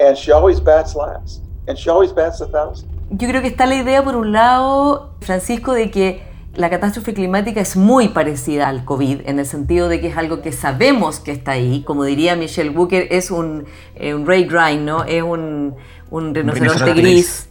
and 0.00 0.16
she 0.16 0.32
always 0.32 0.60
bats 0.60 0.94
last, 0.94 1.42
and 1.68 1.78
she 1.78 1.88
always 1.90 2.12
bats 2.12 2.40
a 2.40 2.48
thousand. 2.48 2.90
Yo 3.10 3.28
creo 3.28 3.42
que 3.42 3.50
está 3.50 3.66
la 3.66 3.76
idea 3.76 4.02
por 4.02 4.16
un 4.16 4.32
lado, 4.32 5.14
Francisco, 5.20 5.72
de 5.74 5.90
que 5.90 6.22
la 6.56 6.70
catástrofe 6.70 7.14
climática 7.14 7.60
es 7.60 7.76
muy 7.76 8.08
parecida 8.08 8.68
al 8.68 8.84
COVID 8.84 9.22
en 9.26 9.38
el 9.38 9.46
sentido 9.46 9.88
de 9.88 10.00
que 10.00 10.08
es 10.08 10.16
algo 10.16 10.40
que 10.40 10.52
sabemos 10.52 11.20
que 11.20 11.32
está 11.32 11.52
ahí. 11.52 11.82
Como 11.84 12.04
diría 12.04 12.36
Michelle 12.36 12.70
Booker, 12.70 13.08
es 13.10 13.30
un, 13.30 13.64
eh, 13.96 14.14
un 14.14 14.26
Ray 14.26 14.44
Grind, 14.44 14.82
¿no? 14.82 15.04
Es 15.04 15.22
un, 15.22 15.74
un 16.10 16.34
rinoceronte 16.34 16.94
gris. 16.94 17.48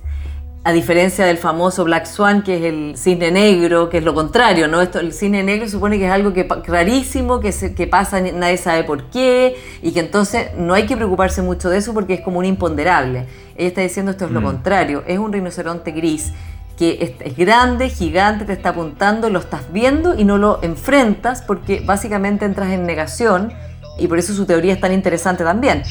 A 0.66 0.72
diferencia 0.72 1.26
del 1.26 1.38
famoso 1.38 1.84
Black 1.84 2.06
Swan, 2.06 2.42
que 2.42 2.56
es 2.56 2.64
el 2.64 2.94
cisne 2.96 3.32
negro, 3.32 3.90
que 3.90 3.98
es 3.98 4.04
lo 4.06 4.14
contrario, 4.14 4.70
¿no? 4.70 4.82
Esto, 4.82 5.02
el 5.02 5.12
cisne 5.12 5.44
negro 5.44 5.68
supone 5.68 6.00
que 6.00 6.06
es 6.06 6.12
algo 6.12 6.32
que, 6.32 6.48
rarísimo, 6.66 7.42
que, 7.42 7.52
se, 7.52 7.76
que 7.76 7.86
pasa, 7.86 8.22
nadie 8.22 8.56
sabe 8.56 8.86
por 8.86 9.10
qué, 9.10 9.58
y 9.82 9.92
que 9.92 10.00
entonces 10.00 10.52
no 10.58 10.74
hay 10.74 10.86
que 10.86 10.96
preocuparse 10.96 11.42
mucho 11.42 11.70
de 11.70 11.80
eso 11.80 11.94
porque 11.94 12.14
es 12.14 12.22
como 12.22 12.40
un 12.40 12.46
imponderable. 12.46 13.26
Ella 13.58 13.68
está 13.68 13.82
diciendo 13.82 14.12
esto 14.12 14.24
es 14.24 14.32
lo 14.32 14.40
mm. 14.40 14.46
contrario, 14.46 15.04
es 15.06 15.20
un 15.20 15.34
rinoceronte 15.34 15.92
gris 15.92 16.32
que 16.78 17.18
es 17.20 17.38
grande, 17.38 17.90
gigante, 17.90 18.46
te 18.46 18.54
está 18.54 18.70
apuntando, 18.70 19.30
lo 19.30 19.40
estás 19.40 19.72
viendo 19.72 20.16
y 20.16 20.24
no 20.24 20.38
lo 20.38 20.60
enfrentas 20.64 21.42
porque 21.42 21.82
básicamente 21.86 22.46
entras 22.46 22.72
en 22.72 22.86
negación 22.86 23.54
y 23.98 24.08
por 24.08 24.18
eso 24.18 24.34
su 24.34 24.46
teoría 24.46 24.74
es 24.74 24.80
tan 24.80 24.92
interesante 24.92 25.44
también. 25.44 25.84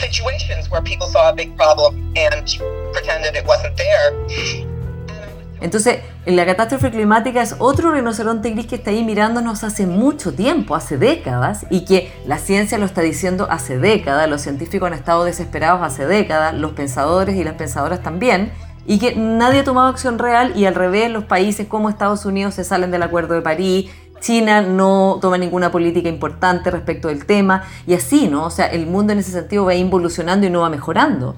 Entonces, 5.61 6.01
la 6.27 6.45
catástrofe 6.45 6.91
climática 6.91 7.41
es 7.41 7.55
otro 7.61 7.93
rinoceronte 7.93 8.51
gris 8.51 8.67
que 8.67 8.75
está 8.75 8.91
ahí 8.91 9.05
mirándonos 9.05 9.63
hace 9.63 9.87
mucho 9.87 10.35
tiempo, 10.35 10.75
hace 10.75 10.99
décadas, 10.99 11.67
y 11.71 11.85
que 11.85 12.13
la 12.27 12.39
ciencia 12.39 12.79
lo 12.79 12.87
está 12.87 13.01
diciendo 13.01 13.47
hace 13.49 13.79
décadas, 13.79 14.29
los 14.29 14.43
científicos 14.43 14.89
han 14.89 14.95
estado 14.95 15.23
desesperados 15.23 15.81
hace 15.83 16.05
décadas, 16.05 16.55
los 16.55 16.73
pensadores 16.73 17.37
y 17.37 17.45
las 17.45 17.55
pensadoras 17.55 18.03
también, 18.03 18.53
y 18.87 18.99
que 18.99 19.15
nadie 19.15 19.61
ha 19.61 19.65
tomado 19.65 19.89
acción 19.89 20.19
real 20.19 20.53
y 20.57 20.67
al 20.67 20.75
revés 20.75 21.11
los 21.11 21.25
países 21.25 21.67
como 21.67 21.89
Estados 21.89 22.25
Unidos 22.25 22.55
se 22.55 22.65
salen 22.65 22.91
del 22.91 23.03
Acuerdo 23.03 23.35
de 23.35 23.43
París, 23.43 23.91
China 24.21 24.63
no 24.63 25.19
toma 25.21 25.37
ninguna 25.37 25.71
política 25.71 26.09
importante 26.09 26.71
respecto 26.71 27.09
del 27.09 27.27
tema 27.27 27.65
y 27.87 27.95
así, 27.95 28.29
¿no? 28.29 28.45
O 28.45 28.51
sea, 28.51 28.67
el 28.67 28.87
mundo 28.87 29.13
en 29.13 29.19
ese 29.19 29.33
sentido 29.33 29.65
va 29.65 29.75
involucionando 29.75 30.47
y 30.47 30.51
no 30.51 30.61
va 30.61 30.71
mejorando. 30.71 31.37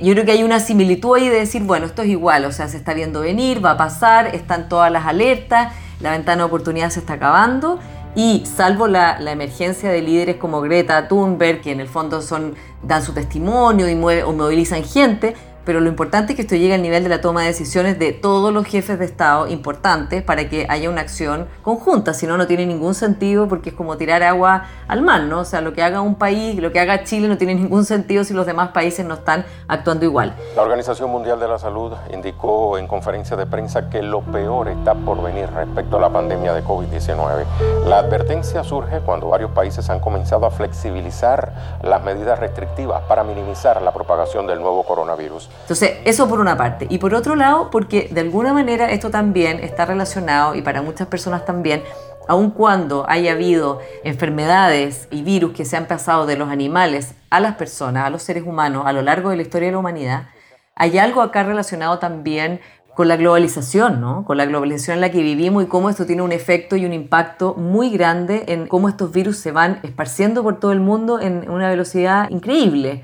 Yo 0.00 0.14
creo 0.14 0.24
que 0.24 0.32
hay 0.32 0.42
una 0.42 0.60
similitud 0.60 1.16
ahí 1.16 1.28
de 1.28 1.40
decir, 1.40 1.62
bueno, 1.62 1.84
esto 1.84 2.02
es 2.02 2.08
igual, 2.08 2.46
o 2.46 2.52
sea, 2.52 2.68
se 2.68 2.78
está 2.78 2.94
viendo 2.94 3.20
venir, 3.20 3.62
va 3.62 3.72
a 3.72 3.76
pasar, 3.76 4.34
están 4.34 4.68
todas 4.68 4.90
las 4.90 5.06
alertas, 5.06 5.72
la 6.00 6.12
ventana 6.12 6.38
de 6.38 6.44
oportunidad 6.44 6.88
se 6.88 7.00
está 7.00 7.14
acabando 7.14 7.78
y 8.14 8.44
salvo 8.46 8.86
la, 8.88 9.18
emergencia 9.30 9.90
de 9.90 10.02
líderes 10.02 10.36
como 10.36 10.60
Greta 10.62 11.06
Thunberg, 11.06 11.60
que 11.60 11.72
en 11.72 11.80
el 11.80 11.88
fondo 11.88 12.22
son, 12.22 12.54
dan 12.82 13.02
su 13.02 13.12
testimonio 13.12 13.88
y 13.88 14.22
o 14.22 14.32
movilizan 14.32 14.84
gente, 14.84 15.36
pero 15.70 15.78
lo 15.78 15.88
importante 15.88 16.32
es 16.32 16.36
que 16.36 16.42
esto 16.42 16.56
llegue 16.56 16.74
al 16.74 16.82
nivel 16.82 17.04
de 17.04 17.08
la 17.08 17.20
toma 17.20 17.42
de 17.42 17.46
decisiones 17.46 17.96
de 17.96 18.12
todos 18.12 18.52
los 18.52 18.66
jefes 18.66 18.98
de 18.98 19.04
Estado 19.04 19.46
importantes 19.46 20.20
para 20.20 20.48
que 20.48 20.66
haya 20.68 20.90
una 20.90 21.00
acción 21.00 21.46
conjunta, 21.62 22.12
si 22.12 22.26
no, 22.26 22.36
no 22.36 22.48
tiene 22.48 22.66
ningún 22.66 22.92
sentido 22.92 23.46
porque 23.46 23.68
es 23.68 23.76
como 23.76 23.96
tirar 23.96 24.24
agua 24.24 24.64
al 24.88 25.00
mar, 25.00 25.22
¿no? 25.22 25.38
O 25.38 25.44
sea, 25.44 25.60
lo 25.60 25.72
que 25.72 25.84
haga 25.84 26.00
un 26.00 26.16
país, 26.16 26.60
lo 26.60 26.72
que 26.72 26.80
haga 26.80 27.04
Chile 27.04 27.28
no 27.28 27.38
tiene 27.38 27.54
ningún 27.54 27.84
sentido 27.84 28.24
si 28.24 28.34
los 28.34 28.46
demás 28.46 28.70
países 28.70 29.06
no 29.06 29.14
están 29.14 29.44
actuando 29.68 30.04
igual. 30.04 30.34
La 30.56 30.62
Organización 30.62 31.08
Mundial 31.08 31.38
de 31.38 31.46
la 31.46 31.60
Salud 31.60 31.92
indicó 32.12 32.76
en 32.76 32.88
conferencia 32.88 33.36
de 33.36 33.46
prensa 33.46 33.88
que 33.88 34.02
lo 34.02 34.22
peor 34.22 34.70
está 34.70 34.96
por 34.96 35.22
venir 35.22 35.48
respecto 35.54 35.98
a 35.98 36.00
la 36.00 36.10
pandemia 36.10 36.52
de 36.52 36.64
COVID-19. 36.64 37.44
La 37.86 37.98
advertencia 37.98 38.64
surge 38.64 38.98
cuando 39.02 39.28
varios 39.28 39.52
países 39.52 39.88
han 39.88 40.00
comenzado 40.00 40.46
a 40.46 40.50
flexibilizar 40.50 41.78
las 41.82 42.02
medidas 42.02 42.40
restrictivas 42.40 43.02
para 43.02 43.22
minimizar 43.22 43.80
la 43.80 43.92
propagación 43.92 44.48
del 44.48 44.60
nuevo 44.60 44.82
coronavirus. 44.82 45.48
Entonces, 45.62 45.98
eso 46.04 46.28
por 46.28 46.40
una 46.40 46.56
parte. 46.56 46.86
Y 46.90 46.98
por 46.98 47.14
otro 47.14 47.36
lado, 47.36 47.70
porque 47.70 48.08
de 48.10 48.20
alguna 48.20 48.52
manera 48.52 48.90
esto 48.90 49.10
también 49.10 49.60
está 49.60 49.86
relacionado, 49.86 50.54
y 50.54 50.62
para 50.62 50.82
muchas 50.82 51.08
personas 51.08 51.44
también, 51.44 51.82
aun 52.28 52.50
cuando 52.50 53.08
haya 53.08 53.32
habido 53.32 53.80
enfermedades 54.04 55.08
y 55.10 55.22
virus 55.22 55.52
que 55.52 55.64
se 55.64 55.76
han 55.76 55.86
pasado 55.86 56.26
de 56.26 56.36
los 56.36 56.48
animales 56.48 57.14
a 57.30 57.40
las 57.40 57.56
personas, 57.56 58.06
a 58.06 58.10
los 58.10 58.22
seres 58.22 58.44
humanos, 58.44 58.84
a 58.86 58.92
lo 58.92 59.02
largo 59.02 59.30
de 59.30 59.36
la 59.36 59.42
historia 59.42 59.66
de 59.66 59.72
la 59.72 59.78
humanidad, 59.78 60.28
hay 60.74 60.98
algo 60.98 61.22
acá 61.22 61.42
relacionado 61.42 61.98
también 61.98 62.60
con 62.94 63.08
la 63.08 63.16
globalización, 63.16 64.00
¿no? 64.00 64.24
Con 64.24 64.36
la 64.36 64.46
globalización 64.46 64.96
en 64.96 65.00
la 65.00 65.10
que 65.10 65.22
vivimos 65.22 65.64
y 65.64 65.66
cómo 65.66 65.90
esto 65.90 66.06
tiene 66.06 66.22
un 66.22 66.32
efecto 66.32 66.76
y 66.76 66.84
un 66.84 66.92
impacto 66.92 67.54
muy 67.54 67.90
grande 67.90 68.44
en 68.48 68.66
cómo 68.66 68.88
estos 68.88 69.12
virus 69.12 69.38
se 69.38 69.52
van 69.52 69.80
esparciendo 69.82 70.42
por 70.42 70.58
todo 70.58 70.72
el 70.72 70.80
mundo 70.80 71.20
en 71.20 71.48
una 71.50 71.68
velocidad 71.68 72.28
increíble. 72.30 73.02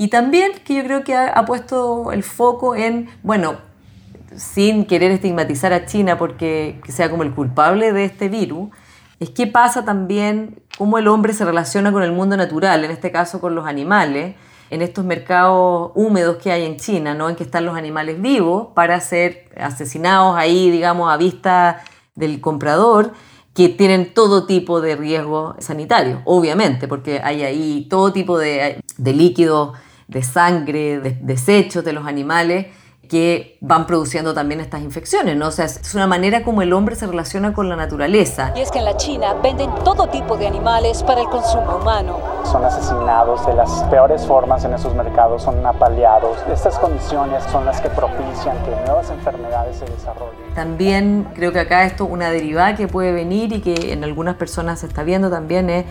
Y 0.00 0.08
también 0.08 0.52
que 0.64 0.76
yo 0.76 0.82
creo 0.82 1.04
que 1.04 1.14
ha, 1.14 1.44
puesto 1.44 2.10
el 2.10 2.22
foco 2.22 2.74
en, 2.74 3.10
bueno, 3.22 3.58
sin 4.34 4.86
querer 4.86 5.10
estigmatizar 5.10 5.74
a 5.74 5.84
China 5.84 6.16
porque 6.16 6.80
sea 6.88 7.10
como 7.10 7.22
el 7.22 7.34
culpable 7.34 7.92
de 7.92 8.06
este 8.06 8.30
virus, 8.30 8.70
es 9.18 9.28
qué 9.28 9.46
pasa 9.46 9.84
también, 9.84 10.62
cómo 10.78 10.96
el 10.96 11.06
hombre 11.06 11.34
se 11.34 11.44
relaciona 11.44 11.92
con 11.92 12.02
el 12.02 12.12
mundo 12.12 12.38
natural, 12.38 12.82
en 12.82 12.92
este 12.92 13.12
caso 13.12 13.42
con 13.42 13.54
los 13.54 13.66
animales, 13.66 14.36
en 14.70 14.80
estos 14.80 15.04
mercados 15.04 15.92
húmedos 15.94 16.38
que 16.38 16.50
hay 16.50 16.64
en 16.64 16.78
China, 16.78 17.12
¿no? 17.12 17.28
en 17.28 17.36
que 17.36 17.44
están 17.44 17.66
los 17.66 17.76
animales 17.76 18.22
vivos 18.22 18.68
para 18.74 18.98
ser 19.00 19.50
asesinados 19.54 20.34
ahí, 20.34 20.70
digamos, 20.70 21.12
a 21.12 21.18
vista 21.18 21.82
del 22.14 22.40
comprador, 22.40 23.12
que 23.52 23.68
tienen 23.68 24.14
todo 24.14 24.46
tipo 24.46 24.80
de 24.80 24.96
riesgo 24.96 25.56
sanitario, 25.58 26.22
obviamente, 26.24 26.88
porque 26.88 27.20
hay 27.22 27.42
ahí 27.42 27.86
todo 27.90 28.14
tipo 28.14 28.38
de, 28.38 28.80
de 28.96 29.12
líquidos 29.12 29.76
de 30.10 30.22
sangre, 30.22 31.00
de 31.00 31.16
desechos 31.20 31.84
de 31.84 31.92
los 31.92 32.06
animales 32.06 32.66
que 33.08 33.58
van 33.60 33.88
produciendo 33.88 34.34
también 34.34 34.60
estas 34.60 34.82
infecciones, 34.82 35.36
¿no? 35.36 35.48
O 35.48 35.50
sea, 35.50 35.64
es 35.64 35.94
una 35.96 36.06
manera 36.06 36.44
como 36.44 36.62
el 36.62 36.72
hombre 36.72 36.94
se 36.94 37.08
relaciona 37.08 37.52
con 37.52 37.68
la 37.68 37.74
naturaleza. 37.74 38.52
Y 38.54 38.60
es 38.60 38.70
que 38.70 38.78
en 38.78 38.84
la 38.84 38.96
China 38.96 39.34
venden 39.42 39.68
todo 39.84 40.06
tipo 40.06 40.36
de 40.36 40.46
animales 40.46 41.02
para 41.02 41.20
el 41.20 41.26
consumo 41.26 41.78
humano. 41.82 42.20
Son 42.44 42.64
asesinados 42.64 43.44
de 43.46 43.54
las 43.54 43.82
peores 43.90 44.24
formas 44.24 44.64
en 44.64 44.74
esos 44.74 44.94
mercados, 44.94 45.42
son 45.42 45.66
apaleados. 45.66 46.38
Estas 46.52 46.78
condiciones 46.78 47.42
son 47.50 47.64
las 47.64 47.80
que 47.80 47.88
propician 47.90 48.56
que 48.64 48.70
nuevas 48.86 49.10
enfermedades 49.10 49.78
se 49.78 49.86
desarrollen. 49.86 50.54
También 50.54 51.26
creo 51.34 51.52
que 51.52 51.58
acá 51.58 51.84
esto, 51.84 52.04
una 52.04 52.30
derivada 52.30 52.76
que 52.76 52.86
puede 52.86 53.10
venir 53.10 53.52
y 53.52 53.60
que 53.60 53.92
en 53.92 54.04
algunas 54.04 54.36
personas 54.36 54.80
se 54.80 54.86
está 54.86 55.02
viendo 55.02 55.30
también 55.30 55.68
es 55.68 55.84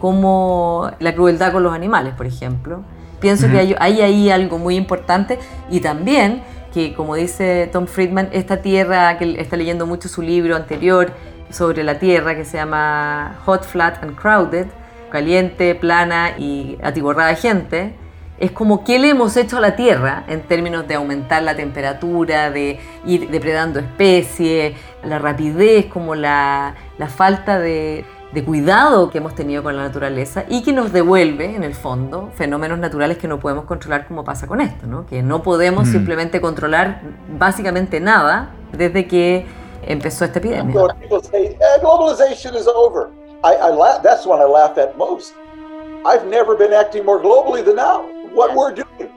como 0.00 0.90
la 0.98 1.14
crueldad 1.14 1.52
con 1.52 1.62
los 1.62 1.72
animales, 1.72 2.14
por 2.14 2.26
ejemplo 2.26 2.82
Pienso 3.20 3.48
que 3.48 3.58
hay, 3.78 4.00
ahí 4.00 4.30
algo 4.30 4.58
muy 4.58 4.76
importante 4.76 5.38
y 5.70 5.80
también 5.80 6.42
que, 6.72 6.92
como 6.92 7.14
dice 7.14 7.68
Tom 7.72 7.86
Friedman, 7.86 8.28
esta 8.32 8.58
tierra, 8.58 9.16
que 9.18 9.40
está 9.40 9.56
leyendo 9.56 9.86
mucho 9.86 10.08
su 10.08 10.20
libro 10.20 10.54
anterior 10.54 11.12
sobre 11.50 11.82
la 11.82 11.98
tierra, 11.98 12.34
que 12.34 12.44
se 12.44 12.58
llama 12.58 13.38
Hot, 13.46 13.64
Flat 13.64 14.02
and 14.02 14.14
Crowded, 14.16 14.66
caliente, 15.10 15.74
plana 15.74 16.36
y 16.38 16.76
atiborrada 16.82 17.34
gente, 17.34 17.94
es 18.38 18.50
como 18.50 18.84
qué 18.84 18.98
le 18.98 19.10
hemos 19.10 19.36
hecho 19.36 19.56
a 19.56 19.60
la 19.60 19.76
Tierra 19.76 20.24
en 20.28 20.42
términos 20.42 20.86
de 20.86 20.94
aumentar 20.94 21.42
la 21.42 21.56
temperatura, 21.56 22.50
de 22.50 22.78
ir 23.06 23.30
depredando 23.30 23.80
especies, 23.80 24.74
la 25.02 25.18
rapidez, 25.18 25.86
como 25.86 26.14
la, 26.14 26.74
la 26.98 27.08
falta 27.08 27.58
de, 27.58 28.04
de 28.32 28.44
cuidado 28.44 29.10
que 29.10 29.18
hemos 29.18 29.34
tenido 29.34 29.62
con 29.62 29.76
la 29.76 29.84
naturaleza 29.84 30.44
y 30.48 30.62
que 30.62 30.72
nos 30.72 30.92
devuelve, 30.92 31.54
en 31.54 31.62
el 31.62 31.74
fondo, 31.74 32.30
fenómenos 32.34 32.78
naturales 32.78 33.18
que 33.18 33.28
no 33.28 33.38
podemos 33.38 33.64
controlar 33.64 34.06
como 34.06 34.24
pasa 34.24 34.46
con 34.46 34.60
esto, 34.60 34.86
¿no? 34.86 35.06
que 35.06 35.22
no 35.22 35.42
podemos 35.42 35.88
mm. 35.88 35.92
simplemente 35.92 36.40
controlar 36.40 37.00
básicamente 37.38 38.00
nada 38.00 38.50
desde 38.72 39.06
que 39.06 39.46
empezó 39.86 40.24
esta 40.24 40.38
epidemia. 40.38 40.74
Say, 41.30 41.46
eh, 41.46 41.58
globalization 41.80 42.54
is 42.56 42.66
over. 42.66 43.08
I, 43.44 43.54
I 43.54 44.00
that's 44.02 44.26
when 44.26 44.40
I 44.40 44.44
laugh 44.44 44.76
at 44.78 44.96
most. 44.96 45.34
I've 46.04 46.26
never 46.26 46.56
been 46.56 46.72
acting 46.72 47.04
more 47.04 47.20
globally 47.20 47.64
than 47.64 47.76
now. 47.76 48.02
What 48.34 48.54
we're 48.54 48.74
doing. 48.74 49.10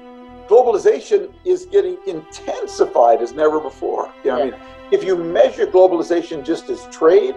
Globalization 0.47 1.29
is 1.45 1.65
getting 1.65 1.97
intensified 2.07 3.21
as 3.21 3.33
never 3.33 3.59
before. 3.59 4.09
You 4.23 4.31
know, 4.31 4.37
yeah. 4.37 4.43
I 4.43 4.45
mean, 4.45 4.59
if 4.91 5.03
you 5.03 5.15
measure 5.15 5.67
globalization 5.67 6.43
just 6.43 6.69
as 6.69 6.87
trade, 6.91 7.35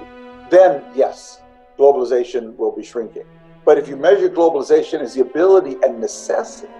then 0.51 0.83
yes, 0.95 1.42
globalization 1.83 2.57
will 2.57 2.71
be 2.71 2.85
shrinking. 2.85 3.27
But 3.65 3.77
if 3.77 3.89
you 3.89 3.97
measure 3.97 4.29
globalization 4.29 5.01
as 5.01 5.15
the 5.15 5.23
ability 5.23 5.75
and 5.83 6.01
necessity 6.01 6.73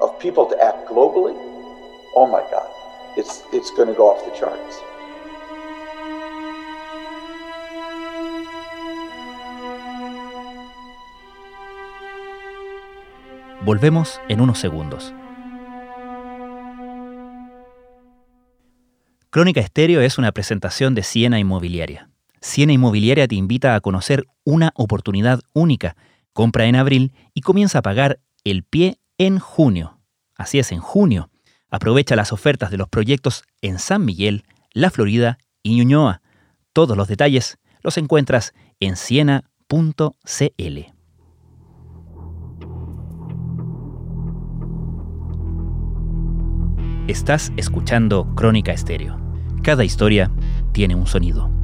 of 0.00 0.18
people 0.18 0.46
to 0.46 0.56
act 0.68 0.88
globally, 0.88 1.36
oh 2.16 2.26
my 2.26 2.42
God, 2.50 2.68
it's, 3.18 3.42
it's 3.52 3.70
going 3.76 3.88
to 3.88 3.94
go 3.94 4.08
off 4.10 4.24
the 4.24 4.32
charts. 4.38 4.76
Volvemos 13.64 14.18
en 14.28 14.40
unos 14.40 14.58
segundos. 14.58 15.12
Crónica 19.28 19.60
Estéreo 19.60 20.00
es 20.00 20.16
una 20.16 20.32
presentación 20.32 20.94
de 20.94 21.02
Siena 21.02 21.38
Inmobiliaria. 21.38 22.07
Siena 22.40 22.72
Inmobiliaria 22.72 23.26
te 23.26 23.34
invita 23.34 23.74
a 23.74 23.80
conocer 23.80 24.24
una 24.44 24.72
oportunidad 24.74 25.40
única. 25.52 25.96
Compra 26.32 26.66
en 26.66 26.76
abril 26.76 27.12
y 27.34 27.40
comienza 27.40 27.78
a 27.78 27.82
pagar 27.82 28.20
el 28.44 28.62
pie 28.62 28.98
en 29.18 29.38
junio. 29.38 29.98
Así 30.36 30.58
es, 30.58 30.72
en 30.72 30.80
junio. 30.80 31.30
Aprovecha 31.70 32.16
las 32.16 32.32
ofertas 32.32 32.70
de 32.70 32.78
los 32.78 32.88
proyectos 32.88 33.44
en 33.60 33.78
San 33.78 34.04
Miguel, 34.04 34.44
La 34.72 34.90
Florida 34.90 35.38
y 35.62 35.74
Ñuñoa. 35.76 36.22
Todos 36.72 36.96
los 36.96 37.08
detalles 37.08 37.58
los 37.82 37.98
encuentras 37.98 38.54
en 38.80 38.96
siena.cl. 38.96 39.44
Estás 47.08 47.52
escuchando 47.56 48.34
Crónica 48.34 48.72
Estéreo. 48.72 49.18
Cada 49.62 49.84
historia 49.84 50.30
tiene 50.72 50.94
un 50.94 51.06
sonido. 51.06 51.57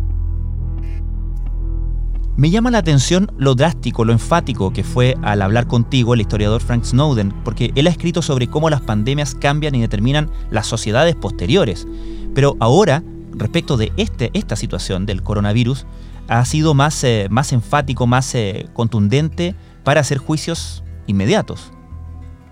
Me 2.36 2.50
llama 2.50 2.72
la 2.72 2.78
atención 2.78 3.30
lo 3.38 3.54
drástico, 3.54 4.04
lo 4.04 4.12
enfático 4.12 4.72
que 4.72 4.82
fue 4.82 5.16
al 5.22 5.40
hablar 5.40 5.68
contigo 5.68 6.14
el 6.14 6.20
historiador 6.20 6.60
Frank 6.60 6.82
Snowden, 6.82 7.32
porque 7.44 7.70
él 7.76 7.86
ha 7.86 7.90
escrito 7.90 8.22
sobre 8.22 8.48
cómo 8.48 8.70
las 8.70 8.80
pandemias 8.80 9.36
cambian 9.36 9.76
y 9.76 9.80
determinan 9.80 10.28
las 10.50 10.66
sociedades 10.66 11.14
posteriores. 11.14 11.86
Pero 12.34 12.56
ahora, 12.58 13.04
respecto 13.36 13.76
de 13.76 13.92
este, 13.96 14.30
esta 14.34 14.56
situación 14.56 15.06
del 15.06 15.22
coronavirus, 15.22 15.86
ha 16.26 16.44
sido 16.44 16.74
más, 16.74 17.04
eh, 17.04 17.28
más 17.30 17.52
enfático, 17.52 18.08
más 18.08 18.34
eh, 18.34 18.66
contundente 18.72 19.54
para 19.84 20.00
hacer 20.00 20.18
juicios 20.18 20.82
inmediatos. 21.06 21.70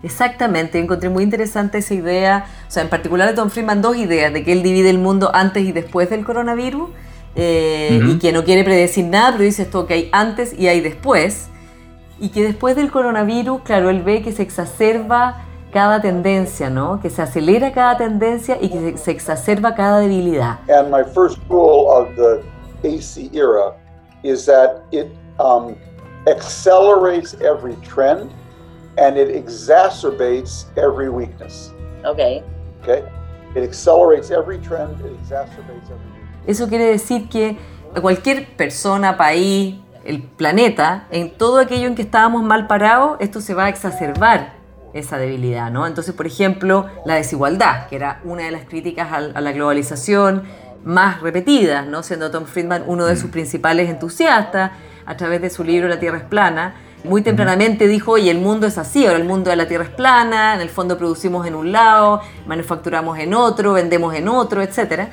Exactamente, 0.04 0.78
encontré 0.78 1.08
muy 1.08 1.24
interesante 1.24 1.78
esa 1.78 1.94
idea, 1.94 2.46
o 2.68 2.70
sea, 2.70 2.84
en 2.84 2.88
particular 2.88 3.28
de 3.28 3.34
Tom 3.34 3.50
Friedman, 3.50 3.82
dos 3.82 3.96
ideas, 3.96 4.32
de 4.32 4.44
que 4.44 4.52
él 4.52 4.62
divide 4.62 4.90
el 4.90 4.98
mundo 4.98 5.32
antes 5.34 5.64
y 5.64 5.72
después 5.72 6.08
del 6.08 6.24
coronavirus 6.24 6.90
eh, 7.34 8.00
y 8.04 8.18
que 8.18 8.32
no 8.32 8.44
quiere 8.44 8.64
predecir 8.64 9.06
nada, 9.06 9.32
pero 9.32 9.44
dice 9.44 9.62
esto 9.62 9.86
que 9.86 9.94
hay 9.94 10.08
antes 10.12 10.58
y 10.58 10.68
hay 10.68 10.80
después. 10.80 11.48
Y 12.18 12.28
que 12.28 12.42
después 12.42 12.76
del 12.76 12.90
coronavirus, 12.90 13.62
claro, 13.62 13.90
él 13.90 14.02
ve 14.02 14.22
que 14.22 14.32
se 14.32 14.42
exacerba 14.42 15.44
cada 15.72 16.00
tendencia, 16.00 16.70
¿no? 16.70 17.00
Que 17.00 17.10
se 17.10 17.22
acelera 17.22 17.72
cada 17.72 17.96
tendencia 17.96 18.58
y 18.60 18.68
que 18.68 18.96
se, 18.96 19.10
exacerba 19.10 19.74
cada 19.74 20.00
debilidad. 20.00 20.58
And 20.68 20.90
my 20.90 21.02
first 21.02 21.38
rule 21.48 21.90
of 21.90 22.14
the 22.16 22.42
AC 22.84 23.30
era 23.32 23.74
is 24.22 24.44
that 24.46 24.84
it 24.92 25.08
um, 25.40 25.74
accelerates 26.26 27.34
every 27.40 27.74
trend 27.76 28.30
and 28.98 29.16
it 29.16 29.28
exacerbates 29.28 30.66
every 30.76 31.08
weakness. 31.08 31.72
Okay. 32.04 32.42
Okay. 32.82 33.02
It 33.54 33.62
accelerates 33.62 34.30
every 34.30 34.58
trend, 34.58 35.00
it 35.00 35.12
exacerbates 35.22 35.90
every 35.90 36.11
eso 36.46 36.68
quiere 36.68 36.84
decir 36.84 37.28
que 37.28 37.56
cualquier 38.00 38.56
persona, 38.56 39.16
país, 39.16 39.76
el 40.04 40.22
planeta, 40.22 41.06
en 41.10 41.30
todo 41.30 41.58
aquello 41.58 41.86
en 41.86 41.94
que 41.94 42.02
estábamos 42.02 42.42
mal 42.42 42.66
parados, 42.66 43.16
esto 43.20 43.40
se 43.40 43.54
va 43.54 43.66
a 43.66 43.68
exacerbar 43.68 44.54
esa 44.94 45.16
debilidad, 45.16 45.70
¿no? 45.70 45.86
Entonces, 45.86 46.14
por 46.14 46.26
ejemplo, 46.26 46.86
la 47.06 47.14
desigualdad, 47.14 47.86
que 47.88 47.96
era 47.96 48.20
una 48.24 48.44
de 48.44 48.50
las 48.50 48.64
críticas 48.64 49.08
a 49.12 49.40
la 49.40 49.52
globalización 49.52 50.42
más 50.84 51.20
repetidas, 51.20 51.86
¿no? 51.86 52.02
Siendo 52.02 52.30
Tom 52.30 52.44
Friedman 52.44 52.84
uno 52.86 53.06
de 53.06 53.16
sus 53.16 53.30
principales 53.30 53.88
entusiastas 53.88 54.72
a 55.06 55.16
través 55.16 55.40
de 55.40 55.50
su 55.50 55.64
libro 55.64 55.88
La 55.88 56.00
Tierra 56.00 56.18
es 56.18 56.24
plana, 56.24 56.74
muy 57.04 57.22
tempranamente 57.22 57.88
dijo, 57.88 58.12
oye, 58.12 58.30
el 58.30 58.38
mundo 58.38 58.66
es 58.66 58.78
así, 58.78 59.06
ahora 59.06 59.18
el 59.18 59.24
mundo 59.24 59.50
de 59.50 59.56
la 59.56 59.66
Tierra 59.66 59.84
es 59.84 59.90
plana, 59.90 60.54
en 60.54 60.60
el 60.60 60.68
fondo 60.68 60.96
producimos 60.96 61.46
en 61.46 61.54
un 61.54 61.72
lado, 61.72 62.20
manufacturamos 62.46 63.18
en 63.18 63.34
otro, 63.34 63.72
vendemos 63.72 64.14
en 64.14 64.28
otro, 64.28 64.62
etc. 64.62 65.08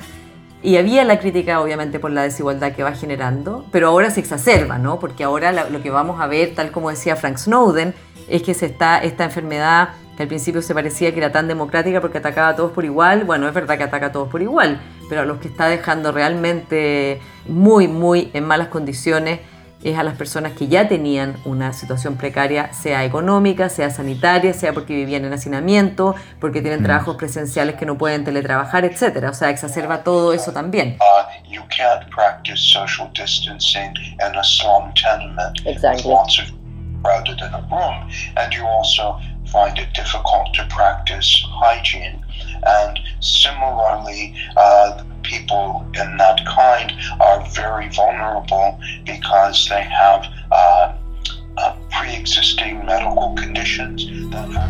Y 0.62 0.76
había 0.76 1.04
la 1.04 1.18
crítica, 1.18 1.60
obviamente, 1.60 1.98
por 1.98 2.10
la 2.10 2.22
desigualdad 2.22 2.72
que 2.72 2.82
va 2.82 2.92
generando, 2.92 3.64
pero 3.72 3.88
ahora 3.88 4.10
se 4.10 4.20
exacerba, 4.20 4.78
¿no? 4.78 4.98
Porque 4.98 5.24
ahora 5.24 5.52
lo 5.70 5.82
que 5.82 5.90
vamos 5.90 6.20
a 6.20 6.26
ver, 6.26 6.54
tal 6.54 6.70
como 6.70 6.90
decía 6.90 7.16
Frank 7.16 7.38
Snowden, 7.38 7.94
es 8.28 8.42
que 8.42 8.52
se 8.52 8.66
está 8.66 8.98
esta 8.98 9.24
enfermedad 9.24 9.90
que 10.16 10.24
al 10.24 10.28
principio 10.28 10.60
se 10.60 10.74
parecía 10.74 11.12
que 11.12 11.18
era 11.18 11.32
tan 11.32 11.48
democrática 11.48 12.02
porque 12.02 12.18
atacaba 12.18 12.48
a 12.48 12.56
todos 12.56 12.72
por 12.72 12.84
igual, 12.84 13.24
bueno, 13.24 13.48
es 13.48 13.54
verdad 13.54 13.78
que 13.78 13.84
ataca 13.84 14.06
a 14.06 14.12
todos 14.12 14.28
por 14.28 14.42
igual, 14.42 14.78
pero 15.08 15.22
a 15.22 15.24
los 15.24 15.38
que 15.38 15.48
está 15.48 15.66
dejando 15.66 16.12
realmente 16.12 17.22
muy, 17.48 17.88
muy 17.88 18.30
en 18.34 18.44
malas 18.44 18.68
condiciones 18.68 19.40
es 19.82 19.98
a 19.98 20.02
las 20.02 20.16
personas 20.16 20.52
que 20.52 20.68
ya 20.68 20.88
tenían 20.88 21.36
una 21.44 21.72
situación 21.72 22.16
precaria, 22.16 22.72
sea 22.72 23.04
económica, 23.04 23.68
sea 23.68 23.90
sanitaria, 23.90 24.52
sea 24.52 24.72
porque 24.72 24.94
vivían 24.94 25.24
en 25.24 25.32
hacinamiento, 25.32 26.14
porque 26.38 26.60
tienen 26.60 26.80
mm. 26.80 26.84
trabajos 26.84 27.16
presenciales 27.16 27.76
que 27.76 27.86
no 27.86 27.96
pueden 27.96 28.24
teletrabajar, 28.24 28.84
etcétera. 28.84 29.30
O 29.30 29.34
sea, 29.34 29.50
exacerba 29.50 30.02
todo 30.02 30.32
eso 30.32 30.52
también. 30.52 30.98
Uh, 31.00 31.50
you 31.50 31.62
can't 31.68 32.08
practice 32.10 32.60
social 32.60 33.10
distancing 33.14 33.94
in 33.96 34.36
a 34.36 34.44
slum 34.44 34.92
tenement 34.94 35.60
exactly. 35.64 36.02
with 36.02 36.04
lots 36.04 36.38
of 36.38 36.46
crowded 37.02 37.38
in 37.38 37.54
a 37.54 37.60
room, 37.70 38.10
and 38.36 38.52
you 38.52 38.66
also 38.66 39.18
find 39.52 39.78
it 39.78 39.92
difficult 39.94 40.52
to 40.54 40.64
practice 40.68 41.44
hygiene. 41.60 42.22
And 42.62 42.98
similarly, 43.20 44.34
uh, 44.56 45.02
people 45.22 45.86
in 45.94 46.16
that 46.18 46.40
kind 46.46 46.92
are 47.20 47.44
very 47.54 47.88
vulnerable 47.88 48.78
because 49.04 49.68
they 49.68 49.82
have 49.82 50.24
uh, 50.50 50.92
uh, 51.56 51.74
pre-existing 51.90 52.84
medical 52.84 53.34
conditions. 53.36 54.06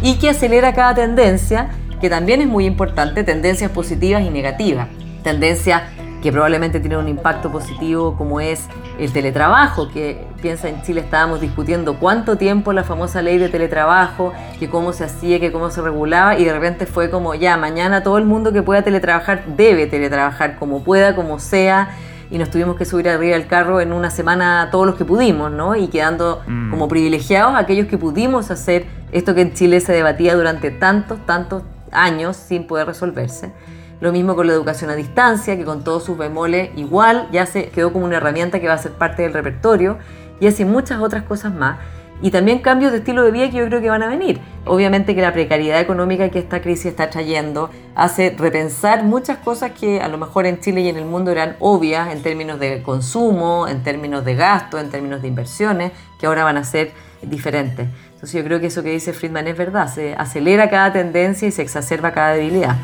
Y 0.02 0.16
que 0.18 0.30
acelera 0.30 0.72
cada 0.72 0.94
tendencia, 0.94 1.70
que 2.00 2.08
también 2.08 2.40
es 2.40 2.48
muy 2.48 2.66
importante, 2.66 3.24
tendencias 3.24 3.70
positivas 3.70 4.22
y 4.22 4.30
negativas. 4.30 4.88
Tendencia 5.22 5.84
que 6.22 6.32
probablemente 6.32 6.80
tiene 6.80 6.96
un 6.96 7.08
impacto 7.08 7.50
positivo 7.50 8.16
como 8.16 8.40
es 8.40 8.68
el 8.98 9.12
teletrabajo, 9.12 9.88
que 9.90 10.26
piensa 10.42 10.68
en 10.68 10.82
Chile 10.82 11.00
estábamos 11.00 11.40
discutiendo 11.40 11.96
cuánto 11.96 12.36
tiempo 12.36 12.72
la 12.72 12.84
famosa 12.84 13.22
ley 13.22 13.38
de 13.38 13.48
teletrabajo, 13.48 14.32
que 14.58 14.68
cómo 14.68 14.92
se 14.92 15.04
hacía, 15.04 15.40
que 15.40 15.52
cómo 15.52 15.70
se 15.70 15.80
regulaba 15.80 16.38
y 16.38 16.44
de 16.44 16.52
repente 16.52 16.86
fue 16.86 17.10
como 17.10 17.34
ya, 17.34 17.56
mañana 17.56 18.02
todo 18.02 18.18
el 18.18 18.24
mundo 18.24 18.52
que 18.52 18.62
pueda 18.62 18.82
teletrabajar 18.82 19.44
debe 19.56 19.86
teletrabajar 19.86 20.58
como 20.58 20.82
pueda, 20.82 21.14
como 21.14 21.38
sea 21.38 21.90
y 22.30 22.38
nos 22.38 22.50
tuvimos 22.50 22.76
que 22.76 22.84
subir 22.84 23.08
arriba 23.08 23.36
del 23.36 23.46
carro 23.46 23.80
en 23.80 23.92
una 23.92 24.10
semana 24.10 24.68
todos 24.70 24.86
los 24.86 24.94
que 24.94 25.04
pudimos, 25.04 25.50
¿no? 25.50 25.74
Y 25.74 25.88
quedando 25.88 26.42
mm. 26.46 26.70
como 26.70 26.86
privilegiados 26.86 27.56
aquellos 27.56 27.88
que 27.88 27.98
pudimos 27.98 28.50
hacer 28.50 28.86
esto 29.10 29.34
que 29.34 29.40
en 29.40 29.52
Chile 29.52 29.80
se 29.80 29.92
debatía 29.92 30.36
durante 30.36 30.70
tantos, 30.70 31.18
tantos 31.26 31.64
años 31.90 32.36
sin 32.36 32.66
poder 32.66 32.86
resolverse. 32.86 33.52
Lo 34.00 34.12
mismo 34.12 34.34
con 34.34 34.46
la 34.46 34.54
educación 34.54 34.90
a 34.90 34.96
distancia, 34.96 35.56
que 35.56 35.64
con 35.64 35.84
todos 35.84 36.04
sus 36.04 36.16
bemoles 36.16 36.70
igual 36.76 37.28
ya 37.32 37.44
se 37.46 37.68
quedó 37.68 37.92
como 37.92 38.06
una 38.06 38.16
herramienta 38.16 38.58
que 38.58 38.66
va 38.66 38.74
a 38.74 38.78
ser 38.78 38.92
parte 38.92 39.22
del 39.22 39.32
repertorio 39.32 39.98
y 40.40 40.46
así 40.46 40.64
muchas 40.64 41.00
otras 41.00 41.24
cosas 41.24 41.52
más. 41.52 41.78
Y 42.22 42.30
también 42.30 42.58
cambios 42.58 42.92
de 42.92 42.98
estilo 42.98 43.24
de 43.24 43.30
vida 43.30 43.50
que 43.50 43.56
yo 43.56 43.66
creo 43.66 43.80
que 43.80 43.88
van 43.88 44.02
a 44.02 44.08
venir. 44.08 44.40
Obviamente 44.66 45.14
que 45.14 45.22
la 45.22 45.32
precariedad 45.32 45.80
económica 45.80 46.28
que 46.28 46.38
esta 46.38 46.60
crisis 46.60 46.86
está 46.86 47.08
trayendo 47.08 47.70
hace 47.94 48.34
repensar 48.38 49.04
muchas 49.04 49.38
cosas 49.38 49.72
que 49.72 50.02
a 50.02 50.08
lo 50.08 50.18
mejor 50.18 50.44
en 50.44 50.60
Chile 50.60 50.82
y 50.82 50.88
en 50.88 50.96
el 50.96 51.06
mundo 51.06 51.30
eran 51.30 51.56
obvias 51.60 52.12
en 52.12 52.22
términos 52.22 52.60
de 52.60 52.82
consumo, 52.82 53.68
en 53.68 53.82
términos 53.82 54.24
de 54.24 54.34
gasto, 54.34 54.78
en 54.78 54.90
términos 54.90 55.22
de 55.22 55.28
inversiones, 55.28 55.92
que 56.18 56.26
ahora 56.26 56.44
van 56.44 56.58
a 56.58 56.64
ser 56.64 56.92
diferentes. 57.22 57.88
Entonces 58.12 58.32
yo 58.34 58.44
creo 58.44 58.60
que 58.60 58.66
eso 58.66 58.82
que 58.82 58.90
dice 58.90 59.14
Friedman 59.14 59.48
es 59.48 59.56
verdad, 59.56 59.88
se 59.88 60.14
acelera 60.14 60.68
cada 60.68 60.92
tendencia 60.92 61.48
y 61.48 61.52
se 61.52 61.62
exacerba 61.62 62.12
cada 62.12 62.34
debilidad. 62.34 62.76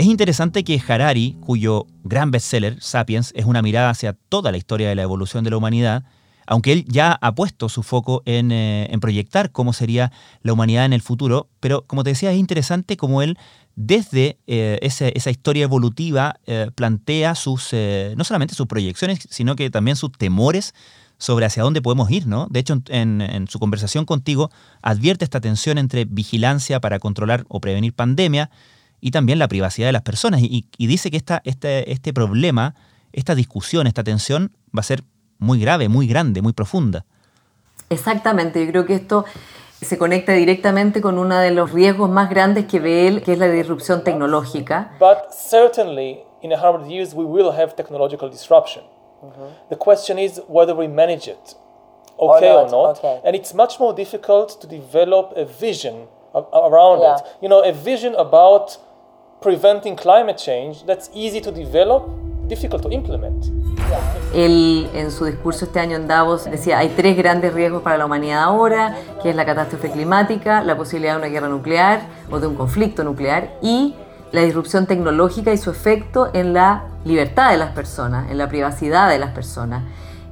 Es 0.00 0.06
interesante 0.06 0.64
que 0.64 0.80
Harari, 0.88 1.36
cuyo 1.40 1.86
gran 2.04 2.30
bestseller, 2.30 2.80
Sapiens, 2.80 3.34
es 3.36 3.44
una 3.44 3.60
mirada 3.60 3.90
hacia 3.90 4.14
toda 4.14 4.50
la 4.50 4.56
historia 4.56 4.88
de 4.88 4.94
la 4.94 5.02
evolución 5.02 5.44
de 5.44 5.50
la 5.50 5.58
humanidad, 5.58 6.04
aunque 6.46 6.72
él 6.72 6.86
ya 6.88 7.18
ha 7.20 7.34
puesto 7.34 7.68
su 7.68 7.82
foco 7.82 8.22
en, 8.24 8.50
eh, 8.50 8.90
proyectar 8.98 9.52
cómo 9.52 9.74
sería 9.74 10.10
la 10.40 10.54
humanidad 10.54 10.86
en 10.86 10.94
el 10.94 11.02
futuro, 11.02 11.50
pero 11.60 11.84
como 11.86 12.02
te 12.02 12.08
decía, 12.08 12.32
es 12.32 12.38
interesante 12.38 12.96
cómo 12.96 13.20
él 13.20 13.36
desde 13.76 14.38
eh, 14.46 14.78
esa, 14.80 15.30
historia 15.30 15.64
evolutiva 15.64 16.36
eh, 16.46 16.70
plantea 16.74 17.34
sus, 17.34 17.74
no 18.16 18.24
solamente 18.24 18.54
sus 18.54 18.68
proyecciones, 18.68 19.28
sino 19.28 19.54
que 19.54 19.68
también 19.68 19.98
sus 19.98 20.12
temores 20.12 20.72
sobre 21.18 21.44
hacia 21.44 21.62
dónde 21.62 21.82
podemos 21.82 22.10
ir, 22.10 22.26
¿no? 22.26 22.46
De 22.48 22.60
hecho, 22.60 22.80
en, 22.88 23.20
en, 23.20 23.48
su 23.48 23.58
conversación 23.58 24.06
contigo 24.06 24.50
advierte 24.80 25.26
esta 25.26 25.42
tensión 25.42 25.76
entre 25.76 26.06
vigilancia 26.06 26.80
para 26.80 26.98
controlar 27.00 27.44
o 27.48 27.60
prevenir 27.60 27.92
pandemia 27.92 28.50
y 29.00 29.10
también 29.10 29.38
la 29.38 29.48
privacidad 29.48 29.88
de 29.88 29.92
las 29.92 30.02
personas. 30.02 30.40
Y, 30.42 30.66
dice 30.78 31.10
que 31.10 31.16
esta, 31.16 31.40
este, 31.44 31.90
este 31.92 32.12
problema, 32.12 32.74
esta 33.12 33.34
discusión, 33.34 33.86
esta 33.86 34.04
tensión 34.04 34.52
va 34.76 34.80
a 34.80 34.84
ser 34.84 35.02
muy 35.38 35.60
grave, 35.60 35.88
muy 35.88 36.06
grande, 36.06 36.42
muy 36.42 36.52
profunda. 36.52 37.04
Exactamente, 37.88 38.64
yo 38.64 38.70
creo 38.70 38.86
que 38.86 38.94
esto 38.94 39.24
se 39.80 39.98
conecta 39.98 40.32
directamente 40.32 41.00
con 41.00 41.18
uno 41.18 41.38
de 41.38 41.50
los 41.50 41.72
riesgos 41.72 42.10
más 42.10 42.28
grandes 42.28 42.66
que 42.66 42.78
ve 42.78 43.08
él, 43.08 43.22
que 43.22 43.32
es 43.32 43.38
la 43.38 43.48
disrupción 43.48 44.04
tecnológica. 44.04 44.92
But 45.00 45.32
certainly 45.32 46.22
in 46.42 46.52
100 46.52 46.88
years 46.88 47.14
we 47.14 47.24
will 47.24 47.50
have 47.50 47.74
technological 47.74 48.30
disruption. 48.30 48.84
The 49.68 49.76
question 49.76 50.18
is 50.18 50.40
whether 50.48 50.74
we 50.74 50.88
manage 50.88 51.28
it 51.28 51.56
okay 52.20 52.50
or 52.50 52.70
not. 52.70 53.02
And 53.24 53.34
it's 53.34 53.54
much 53.54 53.80
more 53.80 53.94
difficult 53.94 54.60
to 54.60 54.66
develop 54.66 55.32
a 55.36 55.44
vision 55.44 56.06
around 56.34 57.02
it. 57.02 57.22
You 57.42 57.48
know, 57.48 57.62
a 57.62 57.72
vision 57.72 58.14
about 58.14 58.78
preventing 59.40 59.96
climate 59.96 60.36
change 60.36 60.84
that's 60.84 61.10
easy 61.14 61.40
to 61.40 61.50
develop, 61.50 62.08
difficult 62.48 62.82
to 62.82 62.90
implement. 62.90 63.46
Él 64.34 64.88
en 64.94 65.10
su 65.10 65.24
discurso 65.24 65.64
este 65.64 65.80
año 65.80 65.96
en 65.96 66.06
Davos 66.06 66.44
decía 66.44 66.78
hay 66.78 66.90
tres 66.90 67.16
grandes 67.16 67.54
riesgos 67.54 67.82
para 67.82 67.96
la 67.96 68.06
humanidad 68.06 68.42
ahora, 68.42 68.96
que 69.22 69.30
es 69.30 69.36
la 69.36 69.44
catástrofe 69.44 69.90
climática, 69.90 70.62
la 70.62 70.76
posibilidad 70.76 71.14
de 71.14 71.18
una 71.18 71.28
guerra 71.28 71.48
nuclear 71.48 72.02
o 72.30 72.38
de 72.38 72.46
un 72.46 72.54
conflicto 72.54 73.02
nuclear 73.02 73.56
y 73.62 73.94
la 74.30 74.42
disrupción 74.42 74.86
tecnológica 74.86 75.52
y 75.52 75.58
su 75.58 75.70
efecto 75.70 76.30
en 76.32 76.52
la 76.52 76.84
libertad 77.04 77.50
de 77.50 77.56
las 77.56 77.72
personas, 77.72 78.30
en 78.30 78.38
la 78.38 78.48
privacidad 78.48 79.08
de 79.08 79.18
las 79.18 79.32
personas 79.32 79.82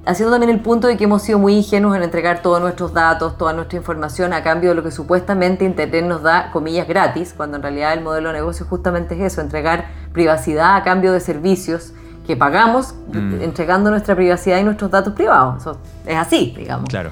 haciendo 0.07 0.33
también 0.33 0.51
el 0.51 0.61
punto 0.61 0.87
de 0.87 0.97
que 0.97 1.05
hemos 1.05 1.23
sido 1.23 1.39
muy 1.39 1.55
ingenuos 1.55 1.97
en 1.97 2.03
entregar 2.03 2.43
todos 2.43 2.61
nuestros 2.61 2.93
datos, 2.93 3.37
toda 3.37 3.53
nuestra 3.53 3.79
información 3.79 4.33
a 4.33 4.43
cambio 4.43 4.71
de 4.71 4.77
lo 4.77 4.83
que 4.83 4.91
supuestamente 4.91 5.65
Internet 5.65 6.05
nos 6.05 6.23
da, 6.23 6.51
comillas, 6.51 6.89
gratis, 6.89 7.35
cuando 7.37 7.57
en 7.57 7.63
realidad 7.63 7.93
el 7.93 8.03
modelo 8.03 8.29
de 8.29 8.35
negocio 8.35 8.67
justamente 8.67 9.15
es 9.15 9.33
eso, 9.33 9.41
entregar 9.41 9.87
privacidad 10.13 10.77
a 10.77 10.83
cambio 10.83 11.13
de 11.13 11.21
servicios 11.21 11.93
que 12.27 12.37
pagamos 12.37 12.95
mm. 13.13 13.43
entregando 13.43 13.91
nuestra 13.91 14.15
privacidad 14.15 14.59
y 14.59 14.65
nuestros 14.65 14.91
datos 14.91 15.15
privados. 15.15 15.63
Eso 15.63 15.79
es 16.07 16.17
así, 16.17 16.55
digamos. 16.57 16.89
Claro. 16.89 17.11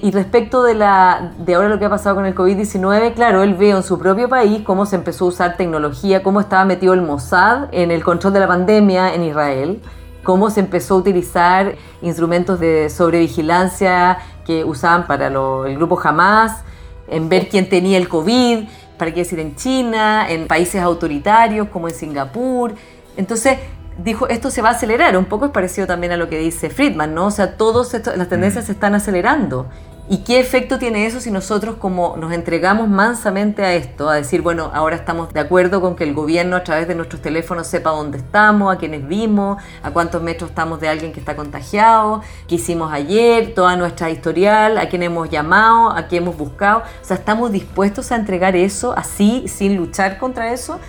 Y 0.00 0.12
respecto 0.12 0.62
de, 0.62 0.74
la, 0.74 1.32
de 1.38 1.54
ahora 1.54 1.68
lo 1.68 1.78
que 1.78 1.86
ha 1.86 1.90
pasado 1.90 2.14
con 2.16 2.26
el 2.26 2.34
COVID-19, 2.34 3.14
claro, 3.14 3.42
él 3.42 3.54
ve 3.54 3.70
en 3.70 3.82
su 3.82 3.98
propio 3.98 4.28
país 4.28 4.62
cómo 4.64 4.86
se 4.86 4.94
empezó 4.94 5.24
a 5.24 5.28
usar 5.28 5.56
tecnología, 5.56 6.22
cómo 6.22 6.40
estaba 6.40 6.64
metido 6.64 6.94
el 6.94 7.02
Mossad 7.02 7.68
en 7.72 7.90
el 7.90 8.04
control 8.04 8.32
de 8.34 8.40
la 8.40 8.46
pandemia 8.46 9.12
en 9.14 9.24
Israel 9.24 9.82
cómo 10.28 10.50
se 10.50 10.60
empezó 10.60 10.92
a 10.92 10.98
utilizar 10.98 11.76
instrumentos 12.02 12.60
de 12.60 12.90
sobrevigilancia 12.90 14.18
que 14.44 14.62
usaban 14.62 15.06
para 15.06 15.28
el 15.28 15.76
grupo 15.78 15.98
Hamas, 16.04 16.64
en 17.08 17.30
ver 17.30 17.48
quién 17.48 17.70
tenía 17.70 17.96
el 17.96 18.10
COVID, 18.10 18.68
para 18.98 19.14
qué 19.14 19.20
decir 19.20 19.40
en 19.40 19.56
China, 19.56 20.26
en 20.28 20.46
países 20.46 20.82
autoritarios 20.82 21.68
como 21.68 21.88
en 21.88 21.94
Singapur. 21.94 22.74
Entonces, 23.16 23.56
dijo, 24.04 24.28
esto 24.28 24.50
se 24.50 24.60
va 24.60 24.68
a 24.68 24.72
acelerar, 24.72 25.16
un 25.16 25.24
poco 25.24 25.46
es 25.46 25.50
parecido 25.50 25.86
también 25.86 26.12
a 26.12 26.18
lo 26.18 26.28
que 26.28 26.38
dice 26.38 26.68
Friedman, 26.68 27.14
¿no? 27.14 27.28
O 27.28 27.30
sea, 27.30 27.56
todas 27.56 27.94
las 28.14 28.28
tendencias 28.28 28.66
se 28.66 28.72
están 28.72 28.94
acelerando 28.94 29.70
¿Y 30.10 30.18
qué 30.18 30.40
efecto 30.40 30.78
tiene 30.78 31.04
eso 31.04 31.20
si 31.20 31.30
nosotros 31.30 31.76
como 31.76 32.16
nos 32.16 32.32
entregamos 32.32 32.88
mansamente 32.88 33.62
a 33.62 33.74
esto, 33.74 34.08
a 34.08 34.14
decir, 34.14 34.40
bueno, 34.40 34.70
ahora 34.72 34.96
estamos 34.96 35.34
de 35.34 35.40
acuerdo 35.40 35.82
con 35.82 35.96
que 35.96 36.04
el 36.04 36.14
gobierno 36.14 36.56
a 36.56 36.64
través 36.64 36.88
de 36.88 36.94
nuestros 36.94 37.20
teléfonos 37.20 37.66
sepa 37.66 37.90
dónde 37.90 38.16
estamos, 38.16 38.74
a 38.74 38.78
quiénes 38.78 39.06
vimos, 39.06 39.62
a 39.82 39.90
cuántos 39.90 40.22
metros 40.22 40.48
estamos 40.48 40.80
de 40.80 40.88
alguien 40.88 41.12
que 41.12 41.20
está 41.20 41.36
contagiado, 41.36 42.22
qué 42.48 42.54
hicimos 42.54 42.90
ayer, 42.90 43.52
toda 43.52 43.76
nuestra 43.76 44.08
historial, 44.08 44.78
a 44.78 44.88
quién 44.88 45.02
hemos 45.02 45.28
llamado, 45.28 45.90
a 45.90 46.06
quién 46.06 46.22
hemos 46.22 46.38
buscado? 46.38 46.78
O 46.78 47.04
sea, 47.04 47.18
¿estamos 47.18 47.52
dispuestos 47.52 48.10
a 48.10 48.16
entregar 48.16 48.56
eso 48.56 48.94
así, 48.96 49.44
sin 49.46 49.76
luchar 49.76 50.16
contra 50.16 50.54
eso? 50.54 50.80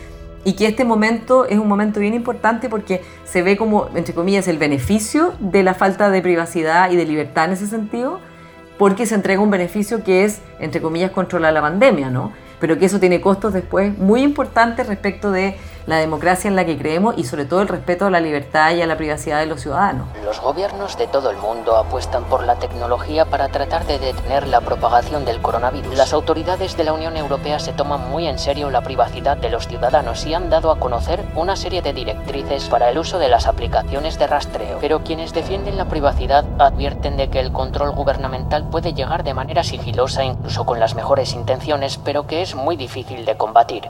y 0.45 0.53
que 0.53 0.65
este 0.67 0.85
momento 0.85 1.45
es 1.45 1.59
un 1.59 1.67
momento 1.67 1.99
bien 1.99 2.13
importante 2.13 2.69
porque 2.69 3.01
se 3.25 3.41
ve 3.41 3.57
como, 3.57 3.89
entre 3.93 4.13
comillas, 4.13 4.47
el 4.47 4.57
beneficio 4.57 5.33
de 5.39 5.63
la 5.63 5.73
falta 5.73 6.09
de 6.09 6.21
privacidad 6.21 6.89
y 6.91 6.95
de 6.95 7.05
libertad 7.05 7.45
en 7.45 7.51
ese 7.51 7.67
sentido, 7.67 8.21
porque 8.79 9.05
se 9.05 9.13
entrega 9.13 9.41
un 9.41 9.51
beneficio 9.51 10.05
que 10.05 10.23
es, 10.23 10.41
entre 10.57 10.81
comillas, 10.81 11.11
controlar 11.11 11.51
la 11.51 11.61
pandemia, 11.61 12.09
¿no? 12.09 12.31
Pero 12.61 12.79
que 12.79 12.85
eso 12.85 12.97
tiene 12.99 13.19
costos 13.19 13.51
después 13.51 13.95
muy 13.97 14.21
importantes 14.23 14.87
respecto 14.87 15.31
de 15.31 15.57
la 15.89 15.97
democracia 15.97 16.47
en 16.47 16.55
la 16.55 16.65
que 16.65 16.77
creemos 16.77 17.15
y 17.17 17.23
sobre 17.23 17.45
todo 17.45 17.63
el 17.63 17.67
respeto 17.67 18.05
a 18.05 18.11
la 18.11 18.19
libertad 18.19 18.75
y 18.75 18.81
a 18.83 18.85
la 18.85 18.95
privacidad 18.95 19.39
de 19.39 19.47
los 19.47 19.61
ciudadanos. 19.61 20.07
Los 20.23 20.39
gobiernos 20.39 20.95
de 20.99 21.07
todo 21.07 21.31
el 21.31 21.37
mundo 21.37 21.75
apuestan 21.77 22.25
por 22.25 22.43
la 22.43 22.57
tecnología 22.57 23.25
para 23.25 23.47
tratar 23.47 23.87
de 23.87 23.97
detener 23.97 24.47
la 24.47 24.61
propagación 24.61 25.25
del 25.25 25.41
coronavirus. 25.41 25.97
Las 25.97 26.13
autoridades 26.13 26.77
de 26.77 26.83
la 26.83 26.93
Unión 26.93 27.17
Europea 27.17 27.57
se 27.57 27.73
toman 27.73 28.07
muy 28.07 28.27
en 28.27 28.37
serio 28.37 28.69
la 28.69 28.81
privacidad 28.81 29.37
de 29.37 29.49
los 29.49 29.67
ciudadanos 29.67 30.27
y 30.27 30.35
han 30.35 30.51
dado 30.51 30.69
a 30.69 30.79
conocer 30.79 31.25
una 31.35 31.55
serie 31.55 31.81
de 31.81 31.91
directrices 31.91 32.69
para 32.69 32.91
el 32.91 32.99
uso 32.99 33.17
de 33.17 33.29
las 33.29 33.47
aplicaciones 33.47 34.19
de 34.19 34.27
rastreo. 34.27 34.77
Pero 34.79 35.03
quienes 35.03 35.33
defienden 35.33 35.75
la 35.75 35.85
privacidad 35.85 36.45
advierten 36.59 37.17
de 37.17 37.31
que 37.31 37.39
el 37.39 37.51
control 37.51 37.93
gubernamental 37.93 38.69
puede 38.69 38.93
llegar 38.93 39.23
de 39.23 39.33
manera 39.33 39.63
sigilosa 39.63 40.23
incluso 40.23 40.67
con 40.67 40.79
las 40.79 40.93
mejores 40.93 41.33
intenciones, 41.33 41.97
pero 41.97 42.27
que 42.27 42.43
es 42.43 42.53
muy 42.53 42.75
difícil 42.75 43.25
de 43.25 43.37
combatir. 43.37 43.89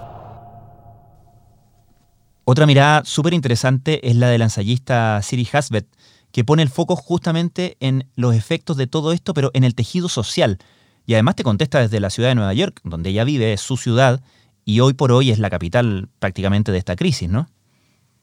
Otra 2.51 2.65
mirada 2.65 3.03
súper 3.05 3.35
interesante 3.35 4.09
es 4.09 4.15
la 4.15 4.27
del 4.27 4.41
ensayista 4.41 5.21
Siri 5.21 5.47
Hasbet, 5.53 5.85
que 6.31 6.43
pone 6.43 6.63
el 6.63 6.69
foco 6.69 6.95
justamente 6.95 7.77
en 7.79 8.09
los 8.15 8.33
efectos 8.33 8.75
de 8.75 8.87
todo 8.87 9.13
esto, 9.13 9.35
pero 9.35 9.51
en 9.53 9.63
el 9.63 9.75
tejido 9.75 10.09
social. 10.09 10.57
Y 11.05 11.13
además 11.13 11.35
te 11.35 11.43
contesta 11.43 11.79
desde 11.79 11.99
la 11.99 12.09
ciudad 12.09 12.29
de 12.29 12.33
Nueva 12.33 12.55
York, 12.55 12.81
donde 12.83 13.11
ella 13.11 13.23
vive, 13.23 13.53
es 13.53 13.61
su 13.61 13.77
ciudad, 13.77 14.21
y 14.65 14.79
hoy 14.79 14.93
por 14.93 15.11
hoy 15.11 15.29
es 15.29 15.37
la 15.37 15.51
capital 15.51 16.09
prácticamente 16.17 16.71
de 16.71 16.79
esta 16.79 16.95
crisis, 16.95 17.29
¿no? 17.29 17.49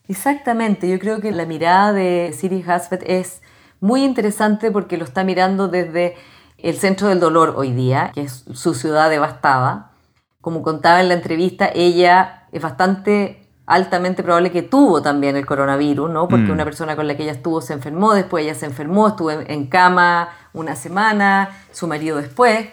Exactamente, 0.09 0.91
yo 0.91 0.99
creo 0.99 1.21
que 1.21 1.31
la 1.31 1.47
mirada 1.47 1.93
de 1.93 2.35
Siri 2.37 2.65
Hasbet 2.67 3.05
es 3.07 3.43
muy 3.79 4.03
interesante 4.03 4.73
porque 4.73 4.97
lo 4.97 5.05
está 5.05 5.23
mirando 5.23 5.69
desde 5.69 6.17
el 6.59 6.77
centro 6.79 7.07
del 7.07 7.21
dolor 7.21 7.55
hoy 7.57 7.71
día, 7.71 8.11
que 8.13 8.23
es 8.23 8.45
su 8.53 8.75
ciudad 8.75 9.09
devastada. 9.09 9.93
Como 10.41 10.63
contaba 10.63 11.01
en 11.01 11.07
la 11.11 11.15
entrevista, 11.15 11.71
ella 11.73 12.49
es 12.51 12.61
bastante 12.61 13.46
altamente 13.67 14.23
probable 14.23 14.53
que 14.53 14.63
tuvo 14.63 15.03
también 15.03 15.37
el 15.37 15.45
coronavirus, 15.45 16.09
¿no? 16.09 16.29
Porque 16.29 16.47
mm. 16.47 16.53
una 16.53 16.65
persona 16.65 16.95
con 16.95 17.09
la 17.09 17.17
que 17.17 17.25
ella 17.25 17.33
estuvo 17.33 17.61
se 17.61 17.73
enfermó, 17.73 18.15
después 18.15 18.45
ella 18.45 18.55
se 18.55 18.67
enfermó, 18.67 19.09
estuvo 19.09 19.31
en, 19.33 19.67
cama 19.67 20.29
una 20.53 20.77
semana, 20.77 21.51
su 21.73 21.89
marido 21.89 22.17
después, 22.19 22.69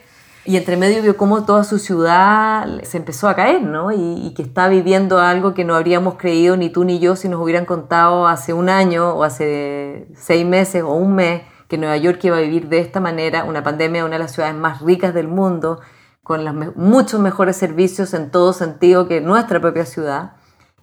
y 0.45 0.57
entre 0.57 0.77
medio 0.77 1.01
vio 1.01 1.17
cómo 1.17 1.45
toda 1.45 1.63
su 1.63 1.79
ciudad 1.79 2.67
se 2.83 2.97
empezó 2.97 3.27
a 3.27 3.35
caer, 3.35 3.63
¿no? 3.63 3.91
Y, 3.91 4.27
y, 4.27 4.33
que 4.35 4.43
está 4.43 4.67
viviendo 4.67 5.19
algo 5.19 5.53
que 5.53 5.63
no 5.63 5.73
habríamos 5.73 6.15
creído 6.15 6.57
ni 6.57 6.69
tú 6.69 6.83
ni 6.83 6.99
yo 6.99 7.15
si 7.15 7.27
nos 7.27 7.41
hubieran 7.41 7.65
contado 7.65 8.27
hace 8.27 8.53
un 8.53 8.69
año 8.69 9.15
o 9.15 9.23
hace 9.23 10.07
seis 10.15 10.45
meses 10.45 10.83
o 10.83 10.91
un 10.91 11.15
mes 11.15 11.41
que 11.67 11.77
Nueva 11.79 11.97
York 11.97 12.19
iba 12.23 12.37
a 12.37 12.41
vivir 12.41 12.67
de 12.67 12.79
esta 12.79 12.99
manera, 12.99 13.45
una 13.45 13.63
pandemia, 13.63 14.05
una 14.05 14.17
de 14.17 14.19
las 14.19 14.33
ciudades 14.33 14.55
más 14.55 14.81
ricas 14.81 15.13
del 15.13 15.27
mundo, 15.27 15.79
con 16.21 16.45
los 16.45 16.75
muchos 16.75 17.19
mejores 17.19 17.55
servicios 17.57 18.13
en 18.13 18.29
todo 18.29 18.53
sentido 18.53 19.07
que 19.07 19.21
nuestra 19.21 19.59
propia 19.59 19.85
ciudad 19.85 20.33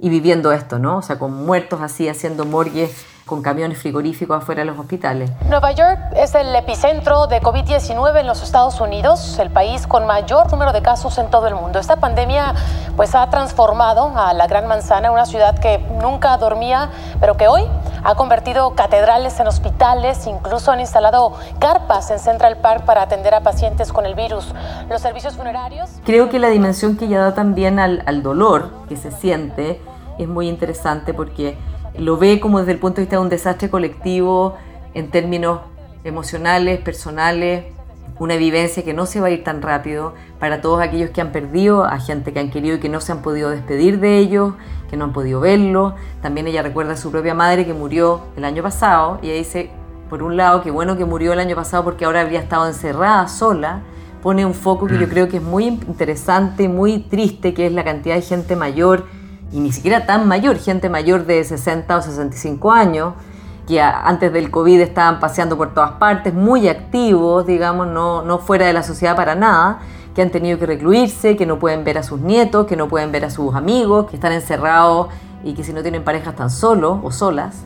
y 0.00 0.08
viviendo 0.08 0.52
esto, 0.52 0.78
¿no? 0.78 0.98
O 0.98 1.02
sea, 1.02 1.18
con 1.18 1.32
muertos 1.44 1.80
así, 1.82 2.08
haciendo 2.08 2.44
morgues 2.44 3.06
con 3.30 3.42
camiones 3.42 3.78
frigoríficos 3.78 4.42
afuera 4.42 4.62
de 4.62 4.64
los 4.64 4.76
hospitales. 4.76 5.30
Nueva 5.48 5.70
York 5.70 6.00
es 6.16 6.34
el 6.34 6.52
epicentro 6.56 7.28
de 7.28 7.40
COVID-19 7.40 8.18
en 8.18 8.26
los 8.26 8.42
Estados 8.42 8.80
Unidos, 8.80 9.38
el 9.38 9.50
país 9.50 9.86
con 9.86 10.04
mayor 10.04 10.50
número 10.50 10.72
de 10.72 10.82
casos 10.82 11.16
en 11.16 11.30
todo 11.30 11.46
el 11.46 11.54
mundo. 11.54 11.78
Esta 11.78 11.94
pandemia 11.96 12.56
pues 12.96 13.14
ha 13.14 13.30
transformado 13.30 14.12
a 14.16 14.34
la 14.34 14.48
Gran 14.48 14.66
Manzana 14.66 15.12
una 15.12 15.26
ciudad 15.26 15.56
que 15.60 15.78
nunca 16.02 16.36
dormía, 16.38 16.90
pero 17.20 17.36
que 17.36 17.46
hoy 17.46 17.62
ha 18.02 18.16
convertido 18.16 18.74
catedrales 18.74 19.38
en 19.38 19.46
hospitales, 19.46 20.26
incluso 20.26 20.72
han 20.72 20.80
instalado 20.80 21.34
carpas 21.60 22.10
en 22.10 22.18
Central 22.18 22.56
Park 22.56 22.84
para 22.84 23.02
atender 23.02 23.32
a 23.34 23.42
pacientes 23.42 23.92
con 23.92 24.06
el 24.06 24.16
virus. 24.16 24.52
Los 24.88 25.02
servicios 25.02 25.36
funerarios... 25.36 25.88
Creo 26.04 26.30
que 26.30 26.40
la 26.40 26.48
dimensión 26.48 26.96
que 26.96 27.06
ya 27.06 27.20
da 27.20 27.32
también 27.32 27.78
al, 27.78 28.02
al 28.06 28.24
dolor 28.24 28.70
que 28.88 28.96
se 28.96 29.12
siente 29.12 29.80
es 30.22 30.28
muy 30.28 30.48
interesante 30.48 31.14
porque 31.14 31.56
lo 31.98 32.16
ve 32.16 32.40
como 32.40 32.60
desde 32.60 32.72
el 32.72 32.78
punto 32.78 32.96
de 32.96 33.02
vista 33.02 33.16
de 33.16 33.22
un 33.22 33.28
desastre 33.28 33.70
colectivo 33.70 34.56
en 34.94 35.10
términos 35.10 35.60
emocionales, 36.04 36.80
personales, 36.80 37.64
una 38.18 38.36
vivencia 38.36 38.84
que 38.84 38.92
no 38.92 39.06
se 39.06 39.20
va 39.20 39.28
a 39.28 39.30
ir 39.30 39.42
tan 39.42 39.62
rápido 39.62 40.14
para 40.38 40.60
todos 40.60 40.82
aquellos 40.82 41.10
que 41.10 41.22
han 41.22 41.32
perdido 41.32 41.84
a 41.84 41.98
gente 41.98 42.32
que 42.32 42.40
han 42.40 42.50
querido 42.50 42.76
y 42.76 42.80
que 42.80 42.90
no 42.90 43.00
se 43.00 43.12
han 43.12 43.22
podido 43.22 43.48
despedir 43.48 43.98
de 43.98 44.18
ellos, 44.18 44.54
que 44.90 44.96
no 44.98 45.04
han 45.04 45.12
podido 45.14 45.40
verlo. 45.40 45.94
También 46.20 46.46
ella 46.46 46.62
recuerda 46.62 46.92
a 46.92 46.96
su 46.96 47.10
propia 47.10 47.34
madre 47.34 47.64
que 47.64 47.72
murió 47.72 48.20
el 48.36 48.44
año 48.44 48.62
pasado 48.62 49.18
y 49.22 49.30
ella 49.30 49.38
dice, 49.38 49.70
por 50.10 50.22
un 50.22 50.36
lado, 50.36 50.62
que 50.62 50.70
bueno 50.70 50.98
que 50.98 51.06
murió 51.06 51.32
el 51.32 51.40
año 51.40 51.56
pasado 51.56 51.82
porque 51.82 52.04
ahora 52.04 52.20
habría 52.20 52.40
estado 52.40 52.66
encerrada 52.66 53.26
sola. 53.26 53.80
Pone 54.22 54.44
un 54.44 54.52
foco 54.52 54.86
que 54.86 54.98
yo 54.98 55.06
mm. 55.06 55.10
creo 55.10 55.28
que 55.30 55.38
es 55.38 55.42
muy 55.42 55.66
interesante, 55.66 56.68
muy 56.68 56.98
triste, 56.98 57.54
que 57.54 57.66
es 57.66 57.72
la 57.72 57.84
cantidad 57.84 58.16
de 58.16 58.22
gente 58.22 58.54
mayor 58.54 59.06
y 59.52 59.60
ni 59.60 59.72
siquiera 59.72 60.06
tan 60.06 60.28
mayor, 60.28 60.58
gente 60.58 60.88
mayor 60.88 61.26
de 61.26 61.42
60 61.42 61.96
o 61.96 62.02
65 62.02 62.70
años, 62.72 63.14
que 63.66 63.80
antes 63.80 64.32
del 64.32 64.50
COVID 64.50 64.80
estaban 64.80 65.20
paseando 65.20 65.56
por 65.56 65.74
todas 65.74 65.92
partes, 65.92 66.34
muy 66.34 66.68
activos, 66.68 67.46
digamos, 67.46 67.86
no, 67.86 68.22
no 68.22 68.38
fuera 68.38 68.66
de 68.66 68.72
la 68.72 68.82
sociedad 68.82 69.16
para 69.16 69.34
nada, 69.34 69.80
que 70.14 70.22
han 70.22 70.30
tenido 70.30 70.58
que 70.58 70.66
recluirse, 70.66 71.36
que 71.36 71.46
no 71.46 71.58
pueden 71.58 71.84
ver 71.84 71.98
a 71.98 72.02
sus 72.02 72.20
nietos, 72.20 72.66
que 72.66 72.76
no 72.76 72.88
pueden 72.88 73.12
ver 73.12 73.24
a 73.24 73.30
sus 73.30 73.54
amigos, 73.54 74.08
que 74.08 74.16
están 74.16 74.32
encerrados 74.32 75.08
y 75.44 75.54
que 75.54 75.64
si 75.64 75.72
no 75.72 75.82
tienen 75.82 76.04
pareja 76.04 76.30
están 76.30 76.50
solos 76.50 76.98
o 77.02 77.12
solas 77.12 77.64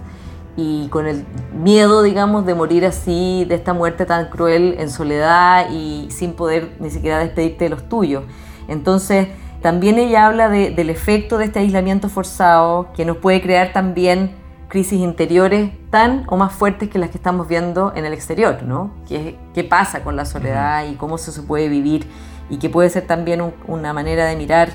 y 0.57 0.89
con 0.89 1.07
el 1.07 1.25
miedo, 1.53 2.03
digamos, 2.03 2.47
de 2.47 2.55
morir 2.55 2.87
así, 2.87 3.45
de 3.49 3.57
esta 3.57 3.73
muerte 3.73 4.07
tan 4.07 4.29
cruel 4.29 4.77
en 4.79 4.89
soledad 4.89 5.71
y 5.71 6.09
sin 6.11 6.35
poder 6.35 6.77
ni 6.79 6.91
siquiera 6.91 7.19
despedirte 7.19 7.65
de 7.65 7.71
los 7.71 7.89
tuyos. 7.89 8.25
Entonces, 8.69 9.29
también 9.65 9.99
ella 9.99 10.27
habla 10.27 10.51
del 10.51 10.91
efecto 10.91 11.39
de 11.39 11.47
este 11.47 11.61
aislamiento 11.61 12.11
forzado 12.11 12.93
que 12.93 13.07
nos 13.07 13.17
puede 13.17 13.41
crear 13.41 13.73
también 13.73 14.33
crisis 14.69 15.01
interiores 15.01 15.71
tan 15.89 16.25
o 16.29 16.37
más 16.37 16.53
fuertes 16.53 16.91
que 16.91 16.99
las 16.99 17.09
que 17.09 17.17
estamos 17.17 17.49
viendo 17.49 17.91
en 17.97 18.05
el 18.05 18.13
exterior, 18.13 18.63
¿no? 18.63 18.91
¿Qué, 19.09 19.39
qué 19.55 19.65
pasa 19.65 20.05
con 20.05 20.17
la 20.17 20.27
soledad 20.27 20.85
y 20.85 20.97
cómo 20.97 21.17
se 21.17 21.41
puede 21.41 21.71
vivir 21.71 22.07
y 22.51 22.59
que 22.59 22.69
puede 22.69 22.91
ser 22.91 23.07
también 23.07 23.55
una 23.67 23.95
manera 23.95 24.27
de 24.27 24.37
mirar 24.37 24.69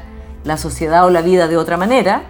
la 0.43 0.57
sociedad 0.57 1.05
o 1.05 1.11
la 1.11 1.21
vida 1.21 1.47
de 1.47 1.57
otra 1.57 1.77
manera, 1.77 2.23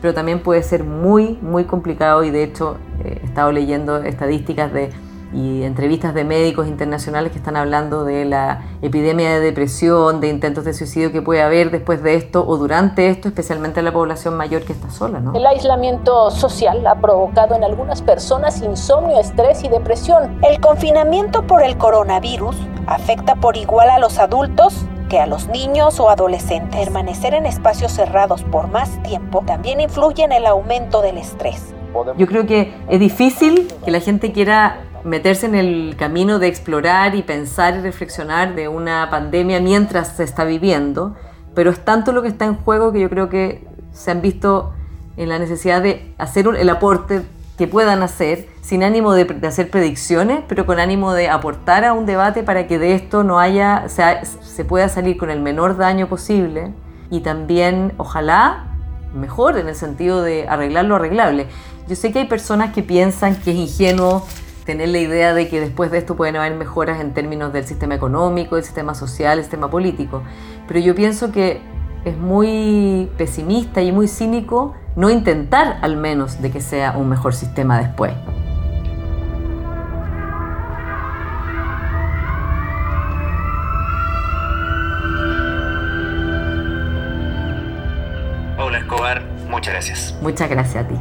pero 0.00 0.14
también 0.14 0.42
puede 0.42 0.62
ser 0.62 0.84
muy, 0.84 1.38
muy 1.42 1.64
complicado 1.64 2.24
y 2.24 2.30
de 2.30 2.44
hecho 2.44 2.78
eh, 3.04 3.20
he 3.22 3.26
estado 3.26 3.52
leyendo 3.52 3.98
estadísticas 3.98 4.72
de 4.72 4.88
y 5.36 5.64
entrevistas 5.64 6.14
de 6.14 6.24
médicos 6.24 6.66
internacionales 6.66 7.30
que 7.30 7.38
están 7.38 7.56
hablando 7.56 8.04
de 8.04 8.24
la 8.24 8.62
epidemia 8.80 9.30
de 9.30 9.40
depresión, 9.40 10.20
de 10.20 10.28
intentos 10.28 10.64
de 10.64 10.72
suicidio 10.72 11.12
que 11.12 11.20
puede 11.20 11.42
haber 11.42 11.70
después 11.70 12.02
de 12.02 12.14
esto 12.14 12.46
o 12.46 12.56
durante 12.56 13.10
esto, 13.10 13.28
especialmente 13.28 13.80
en 13.80 13.84
la 13.84 13.92
población 13.92 14.34
mayor 14.34 14.62
que 14.62 14.72
está 14.72 14.90
sola. 14.90 15.20
¿no? 15.20 15.34
El 15.34 15.46
aislamiento 15.46 16.30
social 16.30 16.86
ha 16.86 16.94
provocado 16.94 17.54
en 17.54 17.64
algunas 17.64 18.00
personas 18.00 18.62
insomnio, 18.62 19.20
estrés 19.20 19.62
y 19.62 19.68
depresión. 19.68 20.40
El 20.42 20.58
confinamiento 20.58 21.46
por 21.46 21.62
el 21.62 21.76
coronavirus 21.76 22.56
afecta 22.86 23.34
por 23.34 23.58
igual 23.58 23.90
a 23.90 23.98
los 23.98 24.18
adultos 24.18 24.86
que 25.10 25.20
a 25.20 25.26
los 25.26 25.48
niños 25.48 26.00
o 26.00 26.08
adolescentes. 26.08 26.80
Permanecer 26.80 27.34
en 27.34 27.44
espacios 27.44 27.92
cerrados 27.92 28.42
por 28.44 28.68
más 28.68 29.02
tiempo 29.02 29.42
también 29.46 29.80
influye 29.80 30.24
en 30.24 30.32
el 30.32 30.46
aumento 30.46 31.02
del 31.02 31.18
estrés. 31.18 31.74
Yo 32.18 32.26
creo 32.26 32.46
que 32.46 32.74
es 32.88 33.00
difícil 33.00 33.68
que 33.84 33.90
la 33.90 34.00
gente 34.00 34.32
quiera 34.32 34.80
meterse 35.06 35.46
en 35.46 35.54
el 35.54 35.94
camino 35.96 36.38
de 36.38 36.48
explorar 36.48 37.14
y 37.14 37.22
pensar 37.22 37.76
y 37.76 37.80
reflexionar 37.80 38.54
de 38.54 38.68
una 38.68 39.08
pandemia 39.08 39.60
mientras 39.60 40.16
se 40.16 40.24
está 40.24 40.44
viviendo, 40.44 41.14
pero 41.54 41.70
es 41.70 41.84
tanto 41.84 42.12
lo 42.12 42.22
que 42.22 42.28
está 42.28 42.44
en 42.44 42.56
juego 42.56 42.92
que 42.92 43.00
yo 43.00 43.08
creo 43.08 43.28
que 43.28 43.66
se 43.92 44.10
han 44.10 44.20
visto 44.20 44.74
en 45.16 45.28
la 45.28 45.38
necesidad 45.38 45.80
de 45.80 46.12
hacer 46.18 46.46
el 46.58 46.68
aporte 46.68 47.22
que 47.56 47.66
puedan 47.66 48.02
hacer, 48.02 48.48
sin 48.60 48.82
ánimo 48.82 49.14
de, 49.14 49.46
hacer 49.46 49.70
predicciones, 49.70 50.40
pero 50.46 50.66
con 50.66 50.78
ánimo 50.78 51.14
de 51.14 51.28
aportar 51.28 51.84
a 51.84 51.94
un 51.94 52.04
debate 52.04 52.42
para 52.42 52.66
que 52.66 52.78
de 52.78 52.94
esto 52.94 53.24
no 53.24 53.38
haya, 53.38 53.86
se 53.88 54.64
pueda 54.64 54.88
salir 54.88 55.16
con 55.16 55.30
el 55.30 55.40
menor 55.40 55.78
daño 55.78 56.08
posible 56.08 56.74
y 57.10 57.20
también, 57.20 57.94
ojalá, 57.96 58.76
mejor 59.14 59.56
en 59.56 59.68
el 59.68 59.74
sentido 59.74 60.22
de 60.22 60.46
arreglar 60.48 60.84
lo 60.84 60.96
arreglable. 60.96 61.46
Yo 61.88 61.94
sé 61.94 62.12
que 62.12 62.18
hay 62.18 62.26
personas 62.26 62.74
que 62.74 62.82
piensan 62.82 63.36
que 63.36 63.52
es 63.52 63.56
ingenuo 63.56 64.26
tener 64.66 64.88
la 64.88 64.98
idea 64.98 65.32
de 65.32 65.48
que 65.48 65.60
después 65.60 65.92
de 65.92 65.98
esto 65.98 66.16
pueden 66.16 66.36
haber 66.36 66.54
mejoras 66.54 67.00
en 67.00 67.14
términos 67.14 67.52
del 67.52 67.64
sistema 67.64 67.94
económico, 67.94 68.56
del 68.56 68.64
sistema 68.64 68.94
social, 68.94 69.36
del 69.36 69.44
sistema 69.44 69.70
político. 69.70 70.22
Pero 70.66 70.80
yo 70.80 70.94
pienso 70.94 71.30
que 71.30 71.62
es 72.04 72.16
muy 72.18 73.08
pesimista 73.16 73.80
y 73.80 73.92
muy 73.92 74.08
cínico 74.08 74.74
no 74.96 75.08
intentar 75.08 75.78
al 75.82 75.96
menos 75.96 76.42
de 76.42 76.50
que 76.50 76.60
sea 76.60 76.96
un 76.96 77.08
mejor 77.08 77.32
sistema 77.34 77.78
después. 77.78 78.12
Hola 88.58 88.78
Escobar, 88.78 89.22
Muchas 89.48 89.72
gracias. 89.72 90.14
Muchas 90.20 90.50
gracias 90.50 90.84
a 90.84 90.88
ti. 90.88 90.96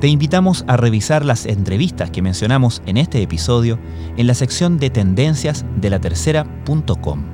Te 0.00 0.08
invitamos 0.08 0.64
a 0.66 0.78
revisar 0.78 1.26
las 1.26 1.44
entrevistas 1.44 2.10
que 2.10 2.22
mencionamos 2.22 2.80
en 2.86 2.96
este 2.96 3.20
episodio 3.20 3.78
en 4.16 4.26
la 4.26 4.32
sección 4.32 4.78
de 4.78 4.88
tendencias 4.88 5.66
de 5.76 5.90
la 5.90 6.00
tercera.com. 6.00 7.24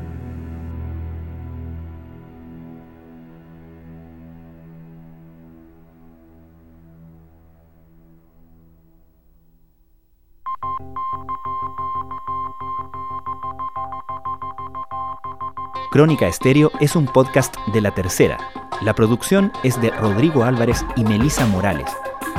Crónica 15.93 16.27
Estéreo 16.27 16.73
es 16.81 16.97
un 16.97 17.07
podcast 17.07 17.55
de 17.73 17.81
La 17.81 17.95
Tercera. 17.95 18.39
La 18.83 18.93
producción 18.93 19.53
es 19.63 19.81
de 19.81 19.91
Rodrigo 19.91 20.43
Álvarez 20.43 20.85
y 20.97 21.05
Melisa 21.05 21.47
Morales 21.47 21.87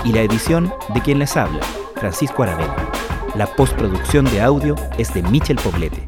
y 0.03 0.13
la 0.13 0.21
edición 0.21 0.73
de 0.93 1.01
quien 1.01 1.19
les 1.19 1.35
habla, 1.37 1.59
Francisco 1.95 2.43
Aravena. 2.43 2.75
La 3.35 3.47
postproducción 3.47 4.25
de 4.25 4.41
audio 4.41 4.75
es 4.97 5.13
de 5.13 5.21
Michel 5.23 5.57
Poblete. 5.57 6.05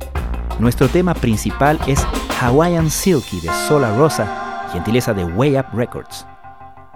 Nuestro 0.60 0.88
tema 0.88 1.14
principal 1.14 1.80
es 1.88 2.06
Hawaiian 2.42 2.90
Silky 2.90 3.40
de 3.42 3.50
Sola 3.68 3.96
Rosa, 3.96 4.68
gentileza 4.72 5.14
de 5.14 5.26
Way 5.26 5.58
Up 5.58 5.68
Records. 5.74 6.26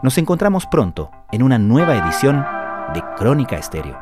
Nos 0.02 0.18
encontramos 0.18 0.66
pronto 0.66 1.12
en 1.32 1.44
una 1.44 1.60
nueva 1.60 1.96
edición 1.96 2.46
de 2.94 3.04
Crónica 3.18 3.58
Estéreo. 3.58 3.98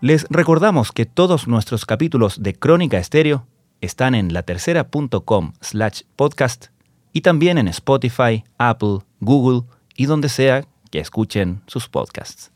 Les 0.00 0.26
recordamos 0.30 0.92
que 0.92 1.06
todos 1.06 1.48
nuestros 1.48 1.86
capítulos 1.86 2.42
de 2.42 2.54
Crónica 2.54 2.98
Estéreo 2.98 3.46
están 3.80 4.14
en 4.14 4.32
latercera.com 4.32 5.52
slash 5.60 6.02
podcast 6.16 6.66
y 7.12 7.22
también 7.22 7.58
en 7.58 7.68
Spotify, 7.68 8.44
Apple, 8.58 8.98
Google 9.20 9.62
y 9.96 10.06
donde 10.06 10.28
sea 10.28 10.64
que 10.94 11.00
escuchen 11.00 11.60
sus 11.66 11.88
podcasts. 11.88 12.53